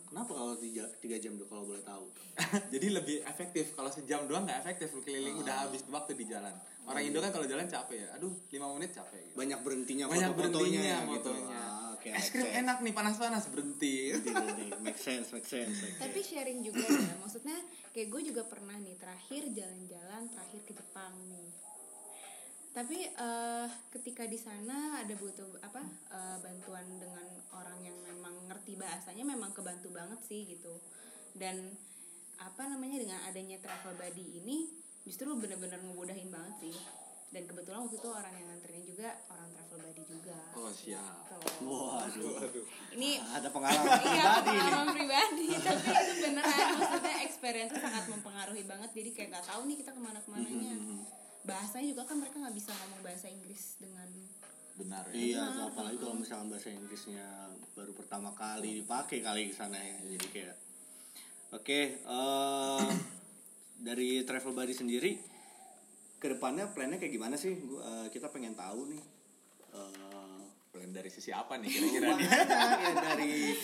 Kenapa 0.08 0.32
kalau 0.32 0.56
tiga, 0.56 0.88
tiga 0.98 1.20
jam 1.20 1.36
tuh 1.36 1.44
kalau 1.44 1.68
boleh 1.68 1.84
tahu? 1.84 2.08
Jadi 2.72 2.86
lebih 2.88 3.20
efektif. 3.22 3.76
Kalau 3.76 3.92
sejam 3.92 4.24
doang 4.24 4.48
nggak 4.48 4.64
efektif 4.64 4.88
lu 4.90 5.04
keliling 5.04 5.36
udah 5.36 5.68
habis 5.68 5.84
waktu 5.86 6.16
di 6.16 6.24
jalan. 6.24 6.54
Orang 6.88 7.04
Indo 7.04 7.20
kan 7.20 7.28
kalau 7.28 7.44
jalan 7.44 7.68
capek 7.68 8.00
ya. 8.00 8.08
Aduh, 8.16 8.32
5 8.48 8.56
menit 8.74 8.96
capek 8.96 9.20
gitu. 9.20 9.36
Banyak 9.36 9.60
berhentinya 9.60 10.04
Banyak 10.08 10.32
berhentinya 10.32 10.96
gitu. 11.12 11.28
fotonya. 11.28 11.60
Ah, 11.60 11.92
Oke. 11.92 12.08
Es 12.08 12.30
krim 12.30 12.48
enak 12.48 12.80
nih 12.80 12.94
panas-panas 12.94 13.44
berhenti. 13.52 14.16
Make 14.80 14.96
sense, 14.96 15.28
make 15.28 15.44
sense. 15.44 15.76
oke. 15.76 16.00
Tapi 16.00 16.18
sharing 16.22 16.62
juga 16.62 16.80
ya, 16.80 17.14
maksudnya 17.18 17.58
kayak 17.92 18.08
gue 18.08 18.22
juga 18.32 18.46
pernah 18.46 18.78
nih 18.78 18.96
terakhir 18.96 19.50
jalan-jalan 19.50 20.22
terakhir 20.30 20.60
ke 20.62 20.72
Jepang 20.72 21.12
nih. 21.28 21.50
Tapi 22.78 23.10
eh, 23.10 23.66
ketika 23.90 24.22
di 24.30 24.38
sana 24.38 25.02
ada 25.02 25.10
butuh 25.18 25.50
apa 25.66 25.82
eh, 26.14 26.38
bantuan 26.38 26.86
dengan 27.02 27.26
orang 27.50 27.82
yang 27.82 27.98
memang 28.06 28.46
ngerti 28.46 28.78
bahasanya 28.78 29.26
memang 29.26 29.50
kebantu 29.50 29.90
banget 29.90 30.22
sih 30.22 30.46
gitu. 30.46 30.78
Dan 31.34 31.74
apa 32.38 32.70
namanya 32.70 33.02
dengan 33.02 33.18
adanya 33.26 33.58
travel 33.58 33.98
buddy 33.98 34.38
ini 34.38 34.70
justru 35.02 35.26
bener-bener 35.34 35.82
ngemudahin 35.82 36.30
banget 36.30 36.70
sih. 36.70 36.76
Dan 37.34 37.50
kebetulan 37.50 37.82
waktu 37.82 37.98
itu 37.98 38.08
orang 38.14 38.30
yang 38.38 38.46
nganterin 38.46 38.84
juga 38.86 39.10
orang 39.26 39.50
travel 39.58 39.78
buddy 39.82 40.02
juga. 40.06 40.38
Oh, 40.54 40.70
siap. 40.70 41.34
Gitu. 41.34 41.66
Waduh. 41.66 42.62
Ini 42.94 43.10
Ada 43.26 43.48
pengalaman 43.50 43.90
iya 44.06 44.38
pribadi 44.38 44.54
nih. 44.54 44.58
pengalaman 44.62 44.88
pribadi 44.94 45.46
tapi 45.66 45.86
itu 45.90 46.14
beneran 46.22 46.66
maksudnya 46.78 47.14
experience 47.26 47.74
sangat 47.74 48.04
mempengaruhi 48.06 48.62
banget 48.70 48.90
jadi 48.94 49.10
kayak 49.10 49.28
nggak 49.34 49.46
tahu 49.50 49.60
nih 49.66 49.76
kita 49.82 49.90
ke 49.90 50.00
mana 50.00 50.18
ke 50.22 50.30
mananya 50.30 50.74
bahasanya 51.46 51.86
juga 51.94 52.02
kan 52.08 52.16
mereka 52.18 52.36
nggak 52.42 52.56
bisa 52.56 52.70
ngomong 52.74 53.00
bahasa 53.02 53.26
Inggris 53.30 53.62
dengan 53.78 54.08
Benar 54.78 55.04
ya. 55.10 55.18
Iya, 55.18 55.42
tuh, 55.50 55.64
apalagi 55.74 55.96
kalau 55.98 56.14
misalkan 56.14 56.48
bahasa 56.54 56.70
Inggrisnya 56.70 57.26
baru 57.74 57.92
pertama 57.98 58.30
kali 58.30 58.78
dipakai 58.78 59.18
kali 59.18 59.50
ke 59.50 59.54
sana 59.58 59.74
ya. 59.74 59.98
Jadi 60.06 60.26
kayak 60.30 60.56
Oke, 61.48 62.04
eh 62.04 62.86
dari 63.80 64.22
travel 64.22 64.54
buddy 64.54 64.74
sendiri 64.76 65.12
ke 66.18 66.26
depannya 66.30 66.70
plannya 66.70 67.02
kayak 67.02 67.14
gimana 67.14 67.34
sih? 67.34 67.58
Gua, 67.58 67.82
eh, 67.82 68.06
kita 68.14 68.30
pengen 68.30 68.54
tahu 68.54 68.94
nih. 68.94 69.02
Eh, 69.74 70.38
Plan 70.68 70.92
dari 70.92 71.08
sisi 71.08 71.32
apa 71.32 71.56
nih 71.56 71.68
kira-kira 71.72 72.08
nih? 72.14 72.28
ya 72.28 72.92
dari 73.00 73.56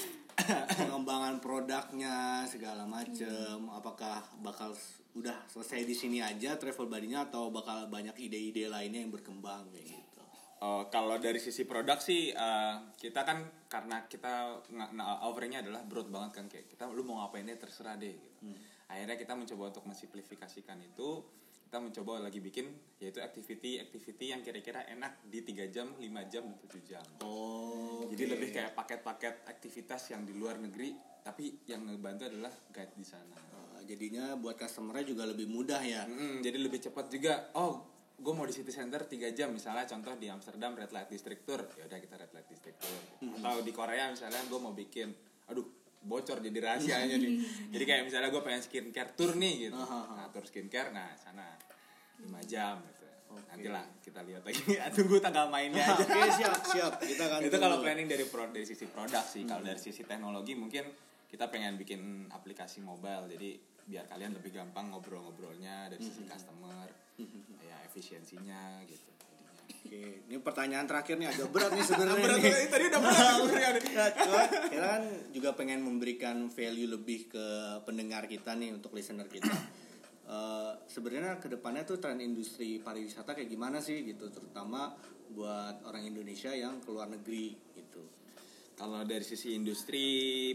pengembangan 0.80 1.36
produknya 1.38 2.48
segala 2.48 2.88
macem 2.88 3.68
apakah 3.94 4.26
bakal 4.42 4.74
udah 5.14 5.38
selesai 5.46 5.86
di 5.86 5.94
sini 5.94 6.18
aja 6.18 6.58
travel 6.58 6.90
buddy-nya 6.90 7.30
atau 7.30 7.54
bakal 7.54 7.86
banyak 7.86 8.18
ide-ide 8.18 8.66
lainnya 8.66 9.06
yang 9.06 9.14
berkembang 9.14 9.70
kayak 9.70 9.86
gitu 9.86 10.14
Oh, 10.64 10.88
kalau 10.88 11.20
dari 11.20 11.36
sisi 11.36 11.68
produk 11.68 12.00
sih 12.00 12.32
eh, 12.32 12.74
kita 12.96 13.20
kan 13.20 13.68
karena 13.68 14.08
kita 14.08 14.64
nah, 14.72 15.20
offeringnya 15.28 15.60
adalah 15.60 15.84
broad 15.84 16.08
banget 16.08 16.30
kan 16.40 16.46
kayak 16.48 16.72
kita 16.72 16.88
lu 16.88 17.04
mau 17.04 17.20
ngapain 17.20 17.44
deh 17.44 17.60
terserah 17.60 18.00
deh 18.00 18.16
gitu. 18.16 18.48
Akhirnya 18.88 19.20
kita 19.20 19.36
mencoba 19.36 19.76
untuk 19.76 19.84
mensimplifikasikan 19.84 20.80
itu 20.80 21.20
kita 21.68 21.84
mencoba 21.84 22.24
lagi 22.24 22.40
bikin 22.40 22.72
yaitu 22.96 23.20
activity 23.20 23.76
activity 23.76 24.32
yang 24.32 24.40
kira-kira 24.40 24.88
enak 24.88 25.20
di 25.28 25.44
3 25.44 25.68
jam, 25.68 25.92
5 26.00 26.32
jam, 26.32 26.48
dan 26.48 26.56
7 26.56 26.80
jam. 26.80 27.04
oh 27.20 28.08
Jadi 28.08 28.24
lebih 28.24 28.48
kayak 28.48 28.72
paket-paket 28.72 29.44
aktivitas 29.44 30.16
yang 30.16 30.24
di 30.24 30.32
luar 30.32 30.56
negeri 30.56 30.96
tapi 31.24 31.60
yang 31.68 31.88
ngebantu 31.88 32.28
adalah 32.28 32.52
guide 32.72 32.94
di 32.96 33.04
sana. 33.04 33.36
Eh, 33.36 33.63
jadinya 33.84 34.34
buat 34.34 34.56
customernya 34.56 35.04
juga 35.04 35.24
lebih 35.28 35.46
mudah 35.46 35.80
ya 35.80 36.02
Mm, 36.04 36.40
jadi 36.44 36.58
lebih 36.60 36.80
cepat 36.80 37.08
juga. 37.08 37.52
Oh, 37.56 37.80
gue 38.14 38.32
mau 38.32 38.46
di 38.46 38.54
city 38.54 38.70
center 38.70 39.02
3 39.04 39.34
jam 39.34 39.50
misalnya 39.50 39.84
contoh 39.84 40.14
di 40.14 40.30
Amsterdam 40.30 40.72
red 40.78 40.90
light 40.94 41.10
district 41.10 41.42
tour. 41.44 41.60
Ya 41.76 41.84
udah 41.88 41.98
kita 41.98 42.14
red 42.16 42.30
light 42.32 42.48
district 42.48 42.78
tour. 42.80 43.00
Atau 43.40 43.60
di 43.66 43.72
Korea 43.74 44.08
misalnya 44.08 44.40
gue 44.46 44.60
mau 44.60 44.72
bikin 44.72 45.10
aduh 45.50 45.66
bocor 46.04 46.38
jadi 46.40 46.58
rahasianya 46.60 47.16
nih. 47.16 47.32
Jadi 47.72 47.84
kayak 47.88 48.02
misalnya 48.04 48.28
gue 48.28 48.42
pengen 48.44 48.60
skincare 48.60 49.16
tour 49.16 49.32
nih 49.40 49.68
gitu. 49.68 49.80
Nah, 49.80 50.28
tour 50.28 50.44
skincare 50.44 50.92
nah 50.92 51.08
sana 51.16 51.56
5 52.20 52.28
jam 52.44 52.76
gitu. 52.92 53.08
Nanti 53.34 53.68
lah 53.72 53.82
kita 54.04 54.20
lihat 54.22 54.44
lagi. 54.44 54.62
Tunggu 55.00 55.16
tanggal 55.18 55.48
mainnya 55.48 55.82
aja. 55.82 56.04
oke 56.04 56.20
siap 56.38 56.54
siap 56.60 56.92
kita 57.00 57.22
akan 57.26 57.38
itu 57.48 57.56
kalau 57.56 57.80
planning 57.80 58.06
dari 58.06 58.24
pro, 58.28 58.46
dari 58.52 58.68
sisi 58.68 58.84
produk 58.86 59.24
sih 59.24 59.42
kalau 59.48 59.64
dari 59.64 59.80
sisi 59.80 60.04
teknologi 60.04 60.52
mungkin 60.54 60.86
kita 61.26 61.50
pengen 61.50 61.74
bikin 61.74 62.30
aplikasi 62.30 62.78
mobile 62.78 63.26
jadi 63.26 63.58
biar 63.84 64.04
kalian 64.08 64.32
lebih 64.32 64.50
gampang 64.50 64.88
ngobrol-ngobrolnya 64.90 65.92
dari 65.92 66.00
sisi 66.00 66.24
customer 66.24 66.88
ya 67.60 67.76
efisiensinya 67.84 68.80
gitu 68.88 69.10
oke 69.84 70.02
ini 70.26 70.36
pertanyaan 70.40 70.88
terakhir 70.88 71.20
nih 71.20 71.28
agak 71.28 71.48
berat 71.52 71.70
nih 71.72 71.84
sebenarnya 71.84 72.24
Berat 72.24 72.38
nih. 72.40 72.68
tadi 72.72 72.84
udah 72.88 73.00
berat 73.00 73.34
sebenarnya. 73.36 73.70
Ya, 73.94 74.06
cuman 74.16 74.48
kita 74.72 74.86
kan 74.88 75.02
juga 75.30 75.50
pengen 75.52 75.80
memberikan 75.84 76.36
value 76.48 76.88
lebih 76.88 77.28
ke 77.28 77.46
pendengar 77.84 78.24
kita 78.24 78.56
nih 78.56 78.72
untuk 78.72 78.96
listener 78.96 79.28
kita. 79.28 79.52
Eh, 80.24 80.72
sebenarnya 80.88 81.36
ke 81.36 81.52
depannya 81.52 81.84
tuh 81.84 82.00
tren 82.00 82.16
industri 82.16 82.80
pariwisata 82.80 83.36
kayak 83.36 83.44
gimana 83.44 83.76
sih 83.76 84.08
gitu, 84.08 84.32
terutama 84.32 84.96
buat 85.28 85.84
orang 85.84 86.08
Indonesia 86.08 86.48
yang 86.48 86.80
keluar 86.80 87.12
negeri 87.12 87.52
gitu. 87.76 88.08
Kalau 88.84 89.00
dari 89.08 89.24
sisi 89.24 89.56
industri 89.56 90.04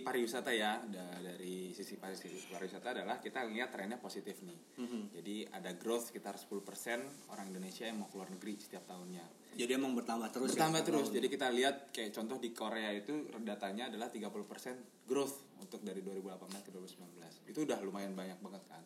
pariwisata 0.06 0.54
ya, 0.54 0.78
da- 0.86 1.18
dari 1.18 1.74
sisi 1.74 1.98
pariwisata 1.98 2.94
adalah 2.94 3.18
kita 3.18 3.42
lihat 3.50 3.74
trennya 3.74 3.98
positif 3.98 4.46
nih. 4.46 4.78
Jadi 5.18 5.50
ada 5.50 5.74
growth 5.74 6.14
sekitar 6.14 6.38
10% 6.38 7.34
orang 7.34 7.50
Indonesia 7.50 7.90
yang 7.90 7.98
mau 7.98 8.06
keluar 8.06 8.30
negeri 8.30 8.54
setiap 8.62 8.86
tahunnya. 8.86 9.26
Jadi 9.58 9.72
emang 9.74 9.98
bertambah 9.98 10.30
terus 10.30 10.54
bertambah 10.54 10.78
ya. 10.78 10.86
terus. 10.86 11.08
Jadi 11.10 11.26
kita 11.26 11.50
lihat 11.50 11.90
kayak 11.90 12.14
contoh 12.14 12.38
di 12.38 12.54
Korea 12.54 12.94
itu 12.94 13.34
datanya 13.42 13.90
adalah 13.90 14.14
30% 14.14 15.10
growth 15.10 15.58
untuk 15.58 15.82
dari 15.82 16.06
2018 16.06 16.30
ke 16.62 16.70
2019. 16.70 17.50
Itu 17.50 17.66
udah 17.66 17.82
lumayan 17.82 18.14
banyak 18.14 18.38
banget 18.46 18.62
kan. 18.70 18.86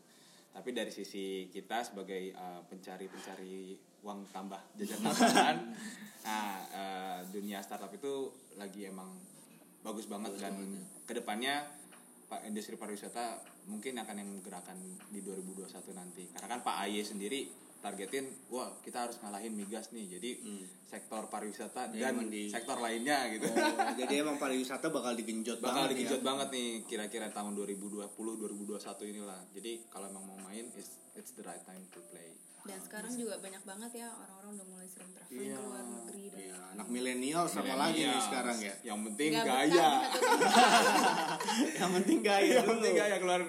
Tapi 0.56 0.72
dari 0.72 0.96
sisi 0.96 1.52
kita 1.52 1.84
sebagai 1.84 2.32
uh, 2.32 2.64
pencari-pencari 2.64 3.76
uang 4.08 4.24
tambah 4.32 4.62
jajan 4.80 5.04
tambahan, 5.12 5.58
nah 6.24 6.64
uh, 6.72 7.20
dunia 7.28 7.60
startup 7.60 7.92
itu 7.92 8.32
lagi 8.56 8.88
emang 8.88 9.33
bagus 9.84 10.08
banget 10.08 10.32
dan 10.40 10.56
ke 11.04 11.14
depannya 11.14 11.68
Pak 12.26 12.48
industri 12.48 12.74
pariwisata 12.74 13.38
mungkin 13.68 13.94
akan 13.96 14.16
yang 14.16 14.30
menggerakkan 14.32 14.80
di 15.08 15.20
2021 15.22 15.70
nanti. 15.94 16.24
Karena 16.34 16.48
kan 16.50 16.60
Pak 16.64 16.76
Aye 16.82 17.04
sendiri 17.04 17.46
targetin 17.78 18.24
wah 18.48 18.72
kita 18.80 19.06
harus 19.06 19.20
ngalahin 19.20 19.54
migas 19.54 19.92
nih. 19.92 20.08
Jadi 20.10 20.30
sektor 20.84 21.28
pariwisata 21.28 21.92
Ya, 21.92 22.10
dan 22.10 22.26
di- 22.26 22.48
sektor 22.48 22.80
lainnya 22.80 23.28
gitu. 23.30 23.44
Oh, 23.46 23.94
jadi 23.94 24.24
emang 24.24 24.40
pariwisata 24.40 24.88
bakal 24.88 25.14
digenjot 25.14 25.60
bakal 25.60 25.86
banget 25.86 26.00
dikejut 26.00 26.22
ya. 26.22 26.26
banget 26.26 26.48
nih 26.50 26.68
kira-kira 26.88 27.28
tahun 27.30 27.54
2020 27.54 28.08
2021 28.08 28.80
inilah. 29.06 29.40
Jadi 29.52 29.72
kalau 29.88 30.08
emang 30.10 30.26
mau 30.26 30.40
main 30.42 30.72
it's 30.74 30.96
it's 31.14 31.36
the 31.36 31.44
right 31.44 31.62
time 31.62 31.84
to 31.92 32.00
play 32.08 32.34
Dan 32.64 32.80
sekarang 32.80 33.12
juga 33.14 33.36
banyak 33.38 33.64
banget 33.64 33.92
ya 33.94 34.08
orang-orang 34.10 34.52
udah 34.56 34.68
mulai 34.70 34.88
sering 34.88 35.12
traveling 35.12 35.36
Iya. 35.44 35.54
ke 35.54 35.62
luar 35.62 35.84
negeri 35.86 36.24
dan 36.26 36.40
Iya, 36.40 36.56
anak 36.74 36.88
milenial 36.88 37.46
sama 37.46 37.74
lagi 37.76 38.02
nih 38.02 38.22
sekarang 38.24 38.58
ya. 38.58 38.74
yang 38.84 39.00
penting 39.04 39.30
Nggak 39.34 39.46
gaya. 39.46 39.90
Yang 41.76 41.92
penting 41.94 42.20
gaya 42.22 42.48
yang 42.50 42.64
dulu. 42.64 42.74
penting 42.78 42.94
gaya 42.96 43.16
keluar 43.18 43.42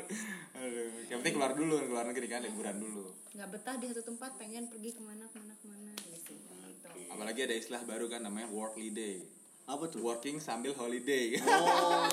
Aduh, 0.54 0.88
yang 1.04 1.18
penting 1.20 1.34
keluar 1.34 1.52
dulu 1.52 1.74
keluar 1.84 2.04
negeri 2.04 2.26
kan 2.26 2.40
liburan 2.40 2.76
dulu 2.76 3.04
nggak 3.34 3.48
betah 3.50 3.74
di 3.74 3.86
satu 3.90 4.02
tempat 4.04 4.30
pengen 4.34 4.64
pergi 4.64 4.90
ke 4.90 5.00
mana 5.00 5.26
ke 5.26 5.34
mana 5.34 5.52
ke 5.52 5.66
mana 5.66 5.90
gitu. 5.98 6.32
gitu. 6.38 6.88
apalagi 7.10 7.40
ada 7.42 7.54
istilah 7.54 7.82
baru 7.82 8.06
kan 8.06 8.22
namanya 8.22 8.46
work 8.48 8.78
day 8.78 9.26
Apa 9.64 9.88
tuh? 9.88 10.04
working 10.04 10.36
sambil 10.36 10.76
holiday 10.76 11.40
Oh, 11.40 12.04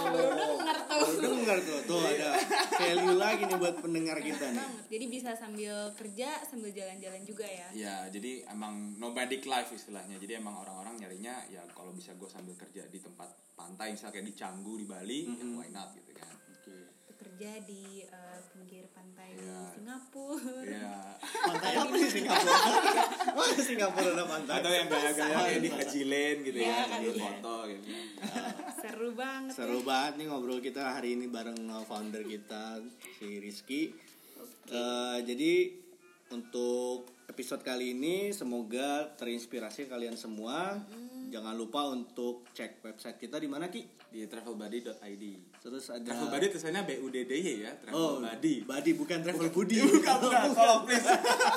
baru 1.04 1.20
dengar 1.20 1.58
tuh. 1.60 1.80
Tuh 1.84 2.00
ada 2.00 2.40
value 2.80 3.18
lagi 3.20 3.44
nih 3.44 3.58
buat 3.60 3.76
pendengar 3.84 4.18
kita 4.24 4.56
nih. 4.56 4.60
banget 4.64 4.86
jadi 4.88 5.06
bisa 5.12 5.30
sambil 5.36 5.92
kerja 6.00 6.30
sambil 6.48 6.72
jalan-jalan 6.72 7.22
juga 7.28 7.44
ya 7.44 7.68
Ya, 7.72 7.96
jadi 8.08 8.48
emang 8.52 8.96
nomadic 8.96 9.44
life 9.48 9.72
istilahnya. 9.72 10.16
Jadi 10.20 10.40
emang 10.40 10.60
orang-orang 10.60 11.00
nyarinya 11.00 11.44
ya 11.48 11.64
kalau 11.72 11.92
bisa 11.92 12.16
gue 12.16 12.28
sambil 12.28 12.56
kerja 12.56 12.88
di 12.88 13.00
tempat 13.00 13.32
pantai, 13.56 13.96
misalnya 13.96 14.20
kayak 14.20 14.28
di 14.28 14.36
Canggu 14.36 14.74
di 14.76 14.86
Bali, 14.86 15.20
ya 15.28 15.46
why 15.56 15.68
not 15.72 15.92
gitu 15.96 16.12
kan. 16.16 16.36
Bekerja 17.41 17.65
di 17.65 18.06
eh, 18.06 18.39
pinggir 18.54 18.86
pantai 18.93 19.34
Iya. 19.34 19.62
Singapura 19.73 20.62
Ya. 20.62 20.93
Pantai 21.49 21.73
apa 21.73 21.93
sih 21.97 22.10
Singapura? 22.21 22.54
Mana 23.38 23.58
Singapura 23.58 24.10
ada 24.13 24.25
pantai? 24.30 24.56
Atau 24.62 24.69
yang 24.69 24.86
gaya-gaya 24.86 25.36
kayak 25.41 25.62
di 25.65 25.69
Haji 25.73 26.01
Lane 26.06 26.39
gitu 26.45 26.58
Iya, 26.62 26.69
ya, 26.69 26.77
kan, 26.77 26.89
sambil 26.93 27.13
iya. 27.17 27.23
foto 27.25 27.56
gitu. 27.65 27.86
seru 28.82 29.10
banget 29.17 29.54
Seru 29.58 29.80
ya. 29.82 29.86
banget 29.89 30.13
nih 30.21 30.25
ngobrol 30.30 30.60
kita 30.62 30.84
hari 30.93 31.10
ini 31.17 31.25
bareng 31.34 31.60
uh, 31.65 31.82
founder 31.89 32.21
kita 32.30 32.77
si 33.17 33.27
Rizky. 33.41 33.82
Eh, 34.69 35.17
jadi 35.25 35.54
untuk 36.30 37.10
episode 37.25 37.65
kali 37.65 37.97
ini 37.97 38.30
semoga 38.38 39.10
terinspirasi 39.17 39.89
kalian 39.89 40.13
semua. 40.13 40.77
Jangan 41.32 41.56
lupa 41.56 41.88
untuk 41.88 42.44
cek 42.52 42.84
website 42.84 43.15
kita 43.17 43.39
di 43.39 43.48
mana 43.48 43.65
Ki? 43.65 43.88
Di 44.06 44.28
travelbuddy.id. 44.28 45.24
Terus 45.58 45.88
ada 45.88 46.04
Travelbuddy 46.04 46.48
tulisannya 46.50 46.82
B 46.84 46.91
U 47.00 47.08
D 47.08 47.24
D 47.24 47.32
Y 47.34 47.48
ya, 47.63 47.72
Oh, 47.89 48.20
Travelbuddy. 48.20 48.56
Buddy 48.62 48.91
bukan 48.94 49.17
Travel 49.22 49.48
Buddy. 49.50 49.76
Bukan, 49.96 50.15
bukan, 50.20 50.50
tolong 50.52 50.82
please. 50.86 51.08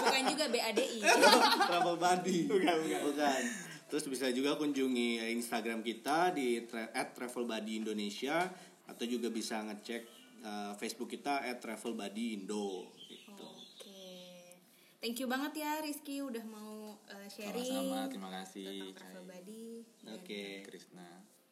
bukan 0.01 0.23
juga 0.29 0.45
BADI 0.49 0.99
Travel 1.69 1.97
Buddy. 1.97 2.39
Bukan, 2.47 2.75
bukan. 2.79 3.01
Bukan. 3.05 3.43
Terus 3.85 4.05
bisa 4.07 4.27
juga 4.31 4.55
kunjungi 4.55 5.09
Instagram 5.35 5.83
kita 5.83 6.31
di 6.31 6.63
tra- 6.63 6.95
@travelbuddyindonesia 7.13 8.37
atau 8.85 9.05
juga 9.05 9.27
bisa 9.29 9.59
ngecek 9.61 10.03
uh, 10.41 10.73
Facebook 10.75 11.09
kita 11.09 11.43
@travelbuddyindo 11.57 12.69
gitu. 13.03 13.33
oke 13.41 14.03
thank 14.99 15.17
you 15.17 15.25
banget 15.25 15.57
ya 15.59 15.81
Rizky 15.81 16.21
udah 16.21 16.45
mau 16.45 17.01
eh, 17.07 17.29
sharing 17.29 17.65
Sama-sama, 17.65 18.09
terima 18.09 18.31
kasih. 18.35 18.93
Oke. 20.25 20.65
Krishna. 20.65 21.05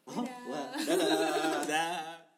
Oh, 0.08 0.24
wah, 0.48 0.72
dadah. 0.88 1.68
Dadah. 1.68 2.31